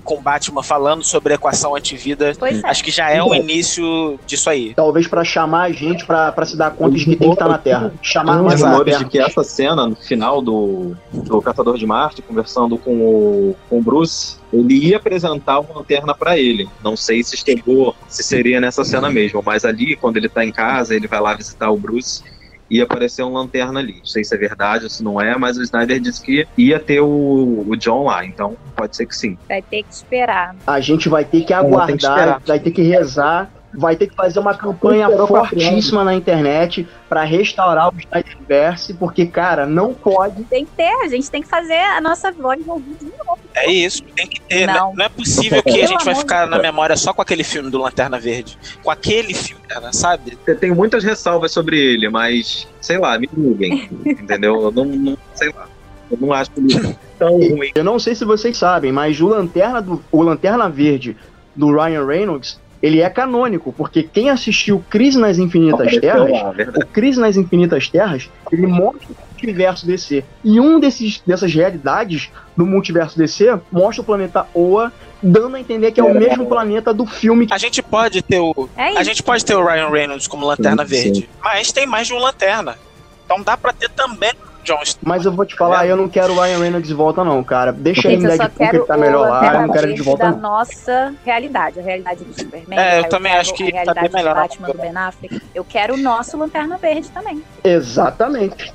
[0.08, 2.66] com Batman falando sobre a equação antivida, Pois é.
[2.66, 4.72] acho que já é o início disso aí.
[4.74, 7.46] Talvez para chamar a gente pra pra se dar conta de que tem que estar
[7.46, 7.92] na Terra.
[8.00, 9.04] Chamar mais na rumores Terra.
[9.04, 13.78] de que essa cena, no final do, do Caçador de Marte, conversando com o, com
[13.80, 16.66] o Bruce, ele ia apresentar uma lanterna pra ele.
[16.82, 20.50] Não sei se chegou, se seria nessa cena mesmo, mas ali, quando ele tá em
[20.52, 22.22] casa, ele vai lá visitar o Bruce.
[22.70, 23.98] Ia aparecer um lanterna ali.
[23.98, 26.78] Não sei se é verdade ou se não é, mas o Snyder disse que ia
[26.78, 29.36] ter o, o John lá, então pode ser que sim.
[29.48, 30.54] Vai ter que esperar.
[30.66, 32.42] A gente vai ter que que aguardar, esperar.
[32.46, 37.88] vai ter que rezar, vai ter que fazer uma campanha fortíssima na internet para restaurar
[37.88, 40.42] o Snyderverse, porque, cara, não pode.
[40.44, 43.38] Tem que ter, a gente tem que fazer a nossa voz ouvir de novo.
[43.54, 44.66] É isso, tem que ter.
[44.66, 44.72] né?
[44.74, 44.94] Não.
[44.94, 47.78] Não, é possível que a gente vai ficar na memória só com aquele filme do
[47.78, 48.58] Lanterna Verde.
[48.82, 50.38] Com aquele filme, cara, sabe?
[50.46, 54.62] Eu tenho muitas ressalvas sobre ele, mas, sei lá, me julguem, entendeu?
[54.62, 55.66] Eu não, não- sei lá.
[56.10, 57.70] Eu não acho ele tão ruim.
[57.74, 61.14] Eu não sei se vocês sabem, mas o Lanterna, do, o Lanterna Verde
[61.54, 66.54] do Ryan Reynolds, ele é canônico, porque quem assistiu Crise nas Infinitas Apareceu Terras, lá,
[66.76, 70.24] o Crise nas Infinitas Terras, ele mostra o multiverso DC.
[70.44, 75.92] E um desses, dessas realidades do multiverso DC mostra o planeta Oa, dando a entender
[75.92, 77.46] que é o mesmo planeta do filme.
[77.50, 78.68] A gente pode ter o.
[78.76, 78.96] É.
[78.96, 81.02] A gente pode ter o Ryan Reynolds como Lanterna Sim, sim.
[81.02, 81.30] Verde.
[81.42, 82.76] Mas tem mais de um Lanterna.
[83.24, 84.32] Então dá pra ter também
[84.68, 84.98] John Stewart.
[85.02, 87.72] Mas eu vou te falar, eu não quero o Ryan Reynolds de volta, não, cara.
[87.72, 89.86] Deixa ele em eu só Deadpool, que quero ele tá melhor lá, eu não quero
[89.86, 90.38] ele de volta, da não.
[90.38, 92.78] nossa realidade, a realidade do Superman.
[92.78, 95.42] É, eu eu também acho que a tá bem melhor do Batman, do Ben Affleck.
[95.54, 97.42] Eu quero o nosso Lanterna Verde também.
[97.64, 98.72] Exatamente.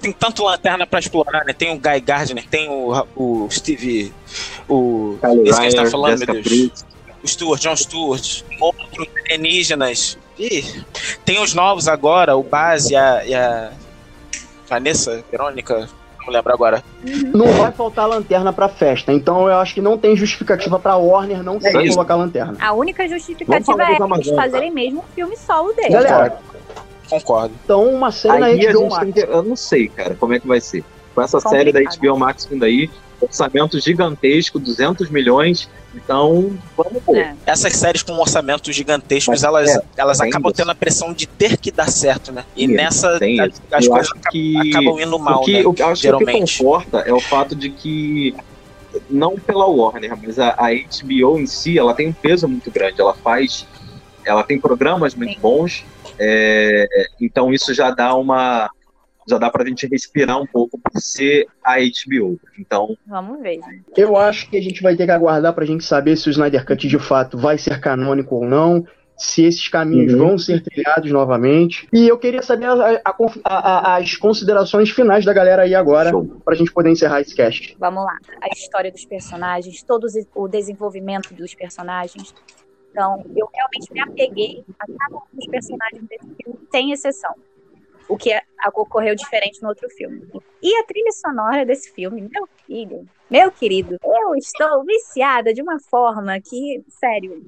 [0.00, 1.52] tem tanto lanterna pra explorar, né?
[1.52, 4.12] Tem o Guy Gardner, tem o, o Steve.
[4.68, 5.16] O.
[5.20, 6.84] Kylo esse que a gente tá falando, Jessica meu Deus.
[7.22, 10.18] O Stuart, John Stewart, outros alienígenas.
[10.38, 10.84] Ih,
[11.24, 13.72] tem os novos agora, o Baz e a, e a
[14.76, 15.86] Vanessa, Verônica,
[16.26, 16.82] não lembro agora.
[17.34, 21.42] Não vai faltar lanterna pra festa, então eu acho que não tem justificativa pra Warner
[21.42, 21.94] não querer isso.
[21.94, 22.56] colocar lanterna.
[22.58, 25.92] A única justificativa é eles fazerem mesmo um filme solo deles.
[25.92, 26.38] Galera,
[27.10, 27.52] Concordo.
[27.62, 29.02] então uma série na Aí a HBO gente Max.
[29.02, 30.82] tem que, eu não sei, cara, como é que vai ser.
[31.14, 32.00] Com essa série da Complicado.
[32.12, 32.88] HBO Max vindo aí,
[33.20, 37.18] orçamento gigantesco, 200 milhões, então vamos ver.
[37.18, 37.34] É.
[37.46, 40.56] Essas séries com orçamentos gigantescos, elas, é, elas acabam isso.
[40.62, 42.44] tendo a pressão de ter que dar certo, né?
[42.56, 43.60] E Tem nessa, tem a- isso.
[43.72, 45.66] as Eu coisas que- acabam indo mal, o que, né?
[45.66, 46.58] o que eu acho que o que geralmente.
[46.58, 48.34] conforta é o fato de que
[49.08, 53.00] não pela Warner, mas a, a HBO em si, ela tem um peso muito grande.
[53.00, 53.66] Ela faz,
[54.26, 55.40] ela tem programas muito Sim.
[55.40, 55.84] bons.
[56.18, 56.86] é,
[57.20, 58.70] então isso já dá uma,
[59.28, 62.38] já dá pra gente respirar um pouco por ser a HBO.
[62.58, 63.60] Então Vamos ver.
[63.96, 66.64] Eu acho que a gente vai ter que aguardar pra gente saber se o Snyder
[66.66, 68.84] Cut de fato vai ser canônico ou não,
[69.16, 70.18] se esses caminhos Uhum.
[70.18, 71.86] vão ser trilhados novamente.
[71.92, 73.14] E eu queria saber a- a-
[73.44, 76.40] a- a- as considerações finais da galera aí agora, Show.
[76.44, 77.76] pra gente poder encerrar esse cast.
[77.78, 78.16] Vamos lá.
[78.40, 82.34] A história dos personagens, todo o desenvolvimento dos personagens.
[82.90, 87.34] Então, eu realmente me apeguei a cada um dos personagens desse filme, sem exceção.
[88.08, 88.42] O que é-
[88.74, 90.20] ocorreu diferente no outro filme.
[90.62, 95.78] E a trilha sonora desse filme, meu filho, meu querido, eu estou viciada de uma
[95.90, 97.42] forma que, sério,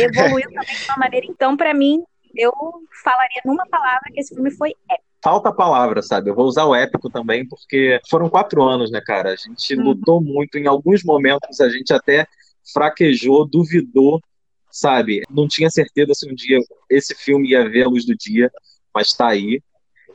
[0.00, 1.26] evoluiu também de uma maneira.
[1.28, 2.02] Então, pra mim,
[2.34, 2.52] eu
[3.02, 5.04] falaria numa palavra que esse filme foi épico.
[5.22, 6.28] falta a palavra, sabe?
[6.30, 9.32] Eu vou usar o épico também, porque foram quatro anos, né, cara?
[9.32, 9.84] A gente Uhum.
[9.84, 10.58] lutou muito.
[10.58, 12.26] Em alguns momentos a gente até
[12.72, 14.20] fraquejou, duvidou,
[14.70, 15.22] sabe?
[15.30, 16.58] Não tinha certeza se um dia
[16.90, 18.50] esse filme ia ver a luz do dia,
[18.94, 19.62] mas tá aí.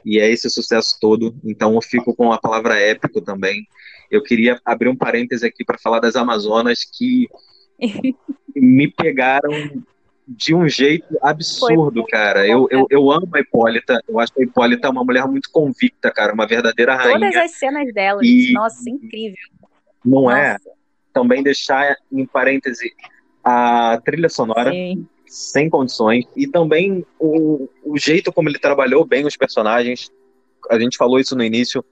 [0.10, 1.36] E é esse sucesso todo.
[1.44, 3.68] Então eu fico com a palavra épico também.
[4.10, 7.28] Eu queria abrir um parêntese aqui para falar das Amazonas que
[8.56, 9.52] me pegaram
[10.28, 12.48] de um jeito absurdo, cara.
[12.48, 14.02] Eu, eu, eu amo a Hipólita.
[14.08, 16.34] Eu acho que a Hipólita é uma mulher muito convicta, cara.
[16.34, 17.44] Uma verdadeira Todas rainha.
[17.44, 19.38] as cenas dela, E- gente, nossa, incrível.
[20.04, 20.54] Não é?
[20.54, 20.70] Nossa,
[21.14, 22.92] Também deixar em parêntese
[23.44, 24.72] a trilha sonora.
[24.72, 25.08] sim.
[25.30, 26.26] Sem condições.
[26.36, 30.12] E também o, o jeito como ele trabalhou bem os personagens.
[30.70, 31.86] A gente falou isso no início.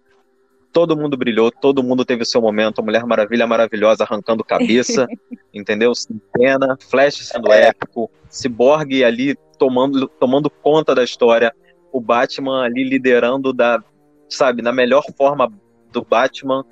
[0.74, 2.80] Todo mundo brilhou, todo mundo teve o seu momento.
[2.80, 5.08] A Mulher Maravilha maravilhosa arrancando cabeça,
[5.54, 5.92] entendeu?
[6.34, 11.54] Pena, Flash sendo épico, Cyborg ali tomando, tomando conta da história,
[11.92, 13.82] o Batman ali liderando da,
[14.30, 15.52] sabe, na melhor forma
[15.92, 16.66] do Batman.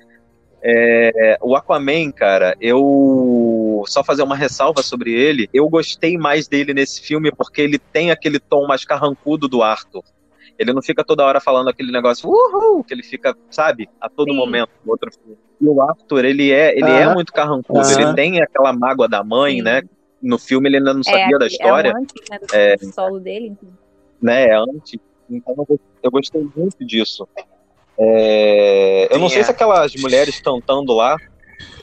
[0.62, 2.82] É, o Aquaman, cara, eu
[3.88, 5.48] só fazer uma ressalva sobre ele.
[5.52, 10.02] Eu gostei mais dele nesse filme porque ele tem aquele tom mais carrancudo do Arthur.
[10.58, 14.30] Ele não fica toda hora falando aquele negócio, uhul, que ele fica, sabe, a todo
[14.30, 14.36] Sim.
[14.36, 15.36] momento no outro filme.
[15.60, 17.14] E o Arthur, ele é, ele é Aham.
[17.14, 18.00] muito carrancudo, Aham.
[18.00, 19.62] ele tem aquela mágoa da mãe, Sim.
[19.62, 19.82] né?
[20.22, 22.76] No filme ele ainda não sabia da história, É o antes, né, do É.
[22.92, 23.54] solo dele.
[24.20, 24.46] né?
[24.56, 24.98] Antes.
[25.28, 25.54] Então
[26.02, 27.28] eu- gostei muito disso.
[27.98, 29.44] É, eu não sei é.
[29.44, 31.16] se aquelas mulheres cantando lá,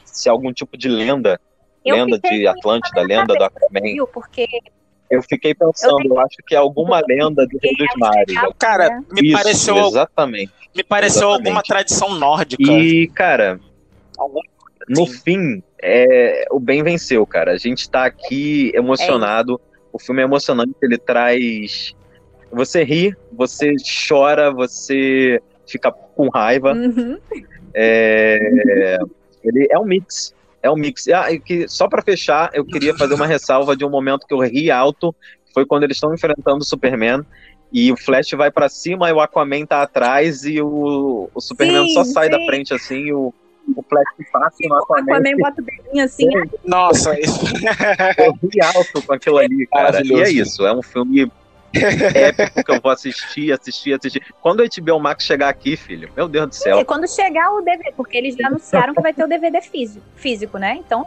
[0.04, 1.40] se é algum tipo de lenda,
[1.84, 4.06] Eu lenda de Atlântida, lenda do Aquaman.
[4.12, 4.46] Porque
[5.10, 8.24] Eu fiquei pensando, Eu eu, acho que é alguma lenda do Rei dos Mares.
[8.28, 9.04] chegava- Cara, né?
[9.12, 10.52] me Isso, pareceu, exatamente.
[10.74, 11.46] me pareceu exatamente.
[11.48, 12.62] alguma tradição nórdica.
[12.62, 13.60] E, cara,
[14.88, 15.18] no Sim.
[15.24, 17.52] fim, é, o bem venceu, cara.
[17.52, 19.60] A gente tá aqui emocionado.
[19.92, 21.94] o filme é emocionante, ele traz.
[22.50, 23.74] Você ri, você
[24.08, 26.72] chora, você fica com raiva.
[26.72, 27.18] Uhum.
[27.72, 28.98] É,
[29.44, 30.34] ele é um mix.
[30.64, 31.06] É um mix.
[31.08, 34.32] Ah, e que, só pra fechar, eu queria fazer uma ressalva de um momento que
[34.32, 35.14] eu ri alto.
[35.52, 37.22] Foi quando eles estão enfrentando o Superman.
[37.70, 41.86] E o Flash vai pra cima e o Aquaman tá atrás e o, o Superman
[41.88, 42.46] Sim, só sai da sim.
[42.46, 43.34] frente assim e o,
[43.76, 45.02] o Flash passa no O Aquaman.
[45.02, 46.28] Aquaman bota o dedinho assim.
[46.64, 47.44] Nossa, isso.
[48.16, 50.00] Eu ri alto com aquilo ali, cara.
[50.02, 51.30] E é isso, é um filme
[52.14, 54.22] épico que eu vou assistir, assistir, assistir.
[54.40, 56.78] Quando o HBO Max chegar aqui, filho, meu Deus do céu.
[56.80, 60.04] E quando chegar o DVD, porque eles já anunciaram que vai ter o DVD físico,
[60.16, 60.78] físico né?
[60.84, 61.06] Então,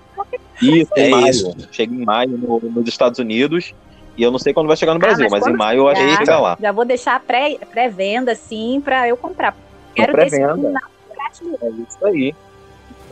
[0.62, 1.28] Isso, É em maio.
[1.28, 1.56] isso.
[1.72, 3.74] Chega em maio no- nos Estados Unidos.
[4.18, 5.88] E eu não sei quando vai chegar no Brasil, Ah, mas mas, em maio eu
[5.90, 6.58] acho que chegar- chega lá.
[6.60, 9.56] já vou deixar a pré- pré-venda, assim, pra eu comprar.
[9.96, 10.42] Quero ter esse.
[10.42, 12.34] É isso aí.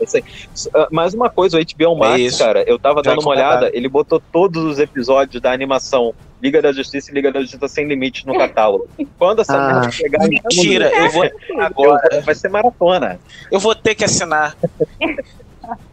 [0.00, 0.24] É isso aí.
[0.54, 2.38] S- ah, Mais uma coisa, o HBO Max, É isso.
[2.38, 6.60] cara, eu tava Já dando uma olhada, ele botou todos os episódios da animação Liga
[6.60, 8.86] da Justiça e Liga da Justiça Sem Limites no catálogo.
[9.18, 9.90] Quando essa Ah.
[9.90, 11.22] chegar em Mentira, eu vou
[11.58, 13.18] agora agora, vai ser maratona.
[13.50, 14.54] eu vou ter que assinar.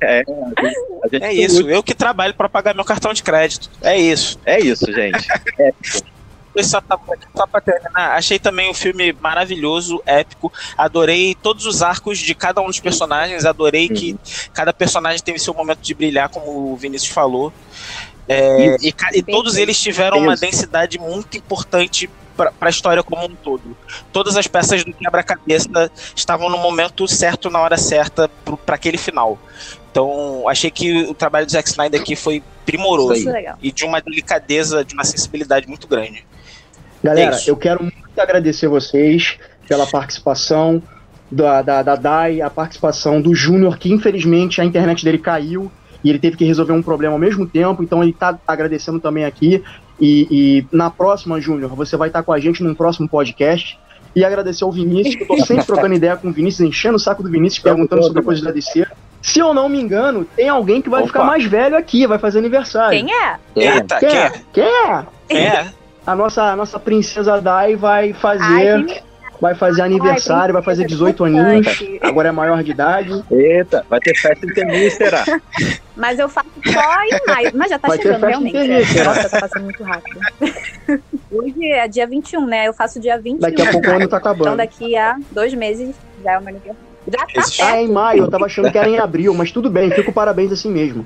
[0.02, 3.72] A gente É tem isso, eu que trabalho pra pagar meu cartão de crédito.
[3.82, 4.38] É isso.
[4.46, 5.26] É isso, gente.
[6.62, 7.00] Só, tá,
[7.36, 10.52] só pra terminar, achei também o filme maravilhoso, épico.
[10.78, 13.46] Adorei todos os arcos de cada um dos personagens.
[13.46, 13.96] Adorei uhum.
[13.96, 14.18] que
[14.54, 17.52] cada personagem teve seu momento de brilhar, como o Vinícius falou.
[18.28, 23.36] É, e, e, todos eles tiveram uma densidade muito importante para a história como um
[23.36, 23.76] todo.
[24.12, 28.30] Todas as peças do quebra-cabeça estavam no momento certo, na hora certa,
[28.66, 29.38] para aquele final.
[29.92, 33.30] Então, achei que o trabalho do Zack Snyder aqui foi primoroso
[33.62, 36.26] e de uma delicadeza, de uma sensibilidade muito grande.
[37.04, 39.38] Galera, é eu quero muito agradecer vocês
[39.68, 40.82] pela participação
[41.30, 45.72] da, da, da Dai, a participação do Júnior, que infelizmente a internet dele caiu
[46.04, 49.26] e ele teve que resolver um problema ao mesmo tempo, então ele está agradecendo também
[49.26, 49.64] aqui.
[50.00, 53.80] E, e na próxima, Júnior, você vai estar com a gente num próximo podcast.
[54.16, 57.00] E agradecer ao Vinícius, que eu tô sempre trocando ideia com o Vinícius, enchendo o
[57.00, 58.86] saco do Vinícius, perguntando sobre coisas da DC.
[59.24, 61.08] Se eu não me engano, tem alguém que vai Opa.
[61.08, 63.00] ficar mais velho aqui, vai fazer aniversário.
[63.00, 63.40] Quem é?
[63.56, 64.32] Eita, quem é?
[64.54, 65.06] Quem é?
[65.28, 65.74] Quem é?
[66.06, 68.44] A nossa, a nossa princesa Dai vai fazer.
[68.44, 69.04] Ai,
[69.42, 73.24] vai fazer aniversário, Ai, vai fazer 18 aninhos, agora é maior de idade.
[73.30, 75.24] Eita, vai ter festa em Temístera.
[75.98, 77.52] Mas eu faço só em maio.
[77.54, 78.58] Mas já tá vai chegando realmente.
[78.58, 79.04] É.
[79.04, 80.20] Nossa, tá passando muito rápido.
[81.32, 82.68] Hoje é dia 21, né?
[82.68, 83.40] Eu faço dia 21.
[83.40, 84.42] Daqui a pouco o ano tá acabando.
[84.42, 86.93] Então daqui a dois meses já é o meu aniversário.
[87.14, 87.62] Já tá Esse...
[87.62, 90.12] Ah, é em maio, eu tava achando que era em abril, mas tudo bem, fico
[90.12, 91.06] parabéns assim mesmo.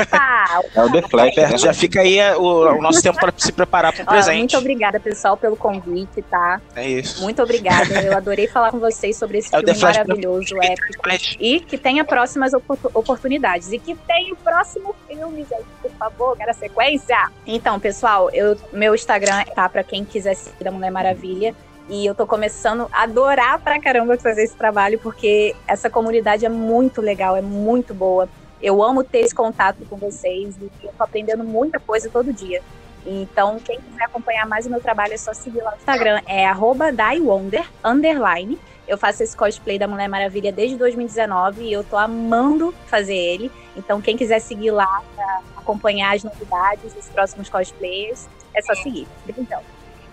[0.00, 0.62] Opa!
[0.74, 1.58] É o The Flash, né?
[1.58, 4.38] Já fica aí o, o nosso tempo para se preparar para o presente.
[4.38, 6.60] Muito obrigada, pessoal, pelo convite, tá?
[6.74, 7.22] É isso.
[7.22, 7.92] Muito obrigada.
[8.00, 11.02] Eu adorei falar com vocês sobre esse é filme maravilhoso, épico.
[11.38, 12.52] E que tenha próximas
[12.94, 13.70] oportunidades.
[13.70, 17.30] E que tenha o próximo filme, gente, por favor, quero a sequência.
[17.46, 21.54] Então, pessoal, eu, meu Instagram tá para quem quiser seguir da Mulher Maravilha.
[21.88, 26.48] E eu tô começando a adorar pra caramba fazer esse trabalho, porque essa comunidade é
[26.48, 28.28] muito legal, é muito boa.
[28.62, 32.62] Eu amo ter esse contato com vocês e eu tô aprendendo muita coisa todo dia.
[33.04, 36.46] Então, quem quiser acompanhar mais o meu trabalho é só seguir lá no Instagram, é
[36.94, 38.58] @daiwonder underline.
[38.88, 43.52] Eu faço esse cosplay da Mulher Maravilha desde 2019 e eu tô amando fazer ele.
[43.76, 49.06] Então, quem quiser seguir lá para acompanhar as novidades dos próximos cosplays, é só seguir.
[49.36, 49.60] Então.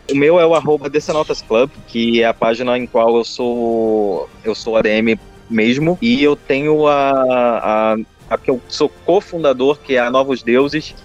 [0.09, 4.29] O meu é o arroba Decenotas Club, que é a página em qual eu sou
[4.43, 5.97] eu sou ADM mesmo.
[6.01, 7.97] E eu tenho a, a,
[8.29, 10.95] a que eu sou cofundador, que é a Novos Deuses,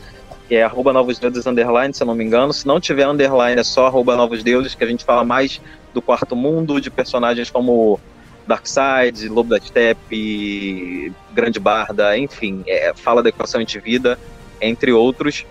[0.48, 2.52] que é arroba Novos Deuses Underline, se eu não me engano.
[2.52, 5.60] Se não tiver underline, é só arroba Novos Deuses, que a gente fala mais
[5.92, 7.98] do quarto mundo, de personagens como
[8.46, 14.18] Darkseid, Lobo da Steppe, Grande Barda, enfim, é, fala da equação de vida,
[14.60, 15.44] entre outros.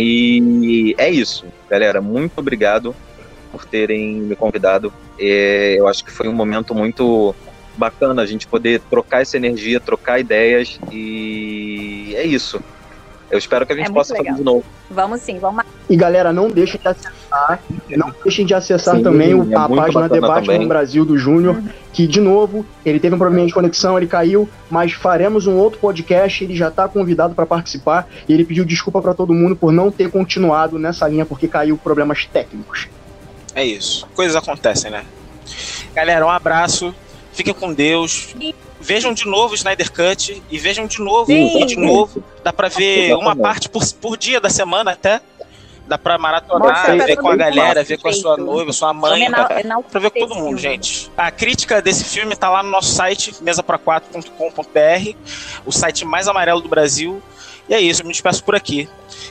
[0.00, 2.00] E é isso, galera.
[2.00, 2.94] Muito obrigado
[3.50, 4.92] por terem me convidado.
[5.18, 7.34] É, eu acho que foi um momento muito
[7.76, 12.62] bacana a gente poder trocar essa energia, trocar ideias e é isso.
[13.28, 14.64] Eu espero que a gente é possa fazer de novo.
[14.88, 15.64] Vamos sim, vamos.
[15.90, 16.88] E galera, não deixem de
[17.30, 17.60] acessar,
[17.90, 20.60] não deixem de acessar sim, também é a página Debate também.
[20.60, 21.62] no Brasil do Júnior,
[21.92, 25.78] que de novo, ele teve um problema de conexão, ele caiu, mas faremos um outro
[25.78, 29.72] podcast, ele já está convidado para participar e ele pediu desculpa para todo mundo por
[29.72, 32.88] não ter continuado nessa linha porque caiu problemas técnicos.
[33.54, 34.06] É isso.
[34.14, 35.04] Coisas acontecem, né?
[35.94, 36.94] Galera, um abraço.
[37.32, 38.34] Fiquem com Deus.
[38.80, 41.66] Vejam de novo o Snyder Cut e vejam de novo Sim.
[41.66, 42.22] de novo.
[42.44, 45.20] Dá pra ver uma parte por, por dia da semana até.
[45.88, 49.30] Dá pra maratonar, Nossa, ver com a galera, ver com a sua noiva, sua mãe.
[49.30, 49.46] Dá
[49.90, 51.10] pra ver com todo mundo, gente.
[51.16, 55.16] A crítica desse filme tá lá no nosso site, mesaprá4.com.br,
[55.64, 57.22] o site mais amarelo do Brasil.
[57.68, 58.88] E é isso, eu me despeço por aqui.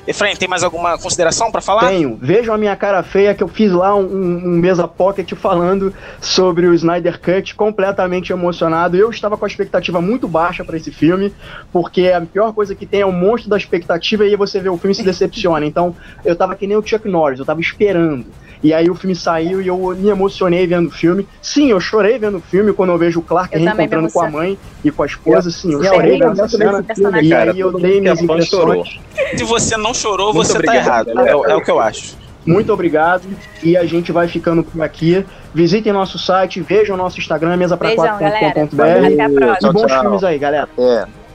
[0.08, 1.90] Efraim, tem mais alguma consideração para falar?
[1.90, 2.18] Tenho.
[2.22, 6.68] Vejam a minha cara feia que eu fiz lá um, um, mesa pocket falando sobre
[6.68, 8.96] o Snyder Cut, completamente emocionado.
[8.96, 11.34] Eu estava com a expectativa muito baixa para esse filme,
[11.74, 14.70] porque a pior coisa que tem é o monstro da expectativa e aí você vê
[14.70, 15.66] o filme se decepciona.
[15.66, 18.26] Então, eu tava que nem o Chuck Norris, eu tava esperando.
[18.64, 21.28] E aí o filme saiu e eu me emocionei vendo o filme.
[21.42, 24.30] Sim, eu chorei vendo o filme quando eu vejo o Clark eu reencontrando com a
[24.30, 25.52] mãe e com a esposa.
[25.52, 26.84] Sim, eu chorei vendo essa cena.
[27.22, 29.00] E aí eu dei minhas impressões.
[29.36, 31.46] Se você não chorou, Muito você tá obrigado, tá errado.
[31.46, 32.16] É, é o que eu acho.
[32.46, 33.24] Muito obrigado.
[33.62, 35.26] E a gente vai ficando por aqui.
[35.54, 38.78] Visitem nosso site, vejam nosso Instagram, mesa para 4.com.br.
[39.62, 40.70] E bons filmes aí, galera.
[40.78, 41.27] É.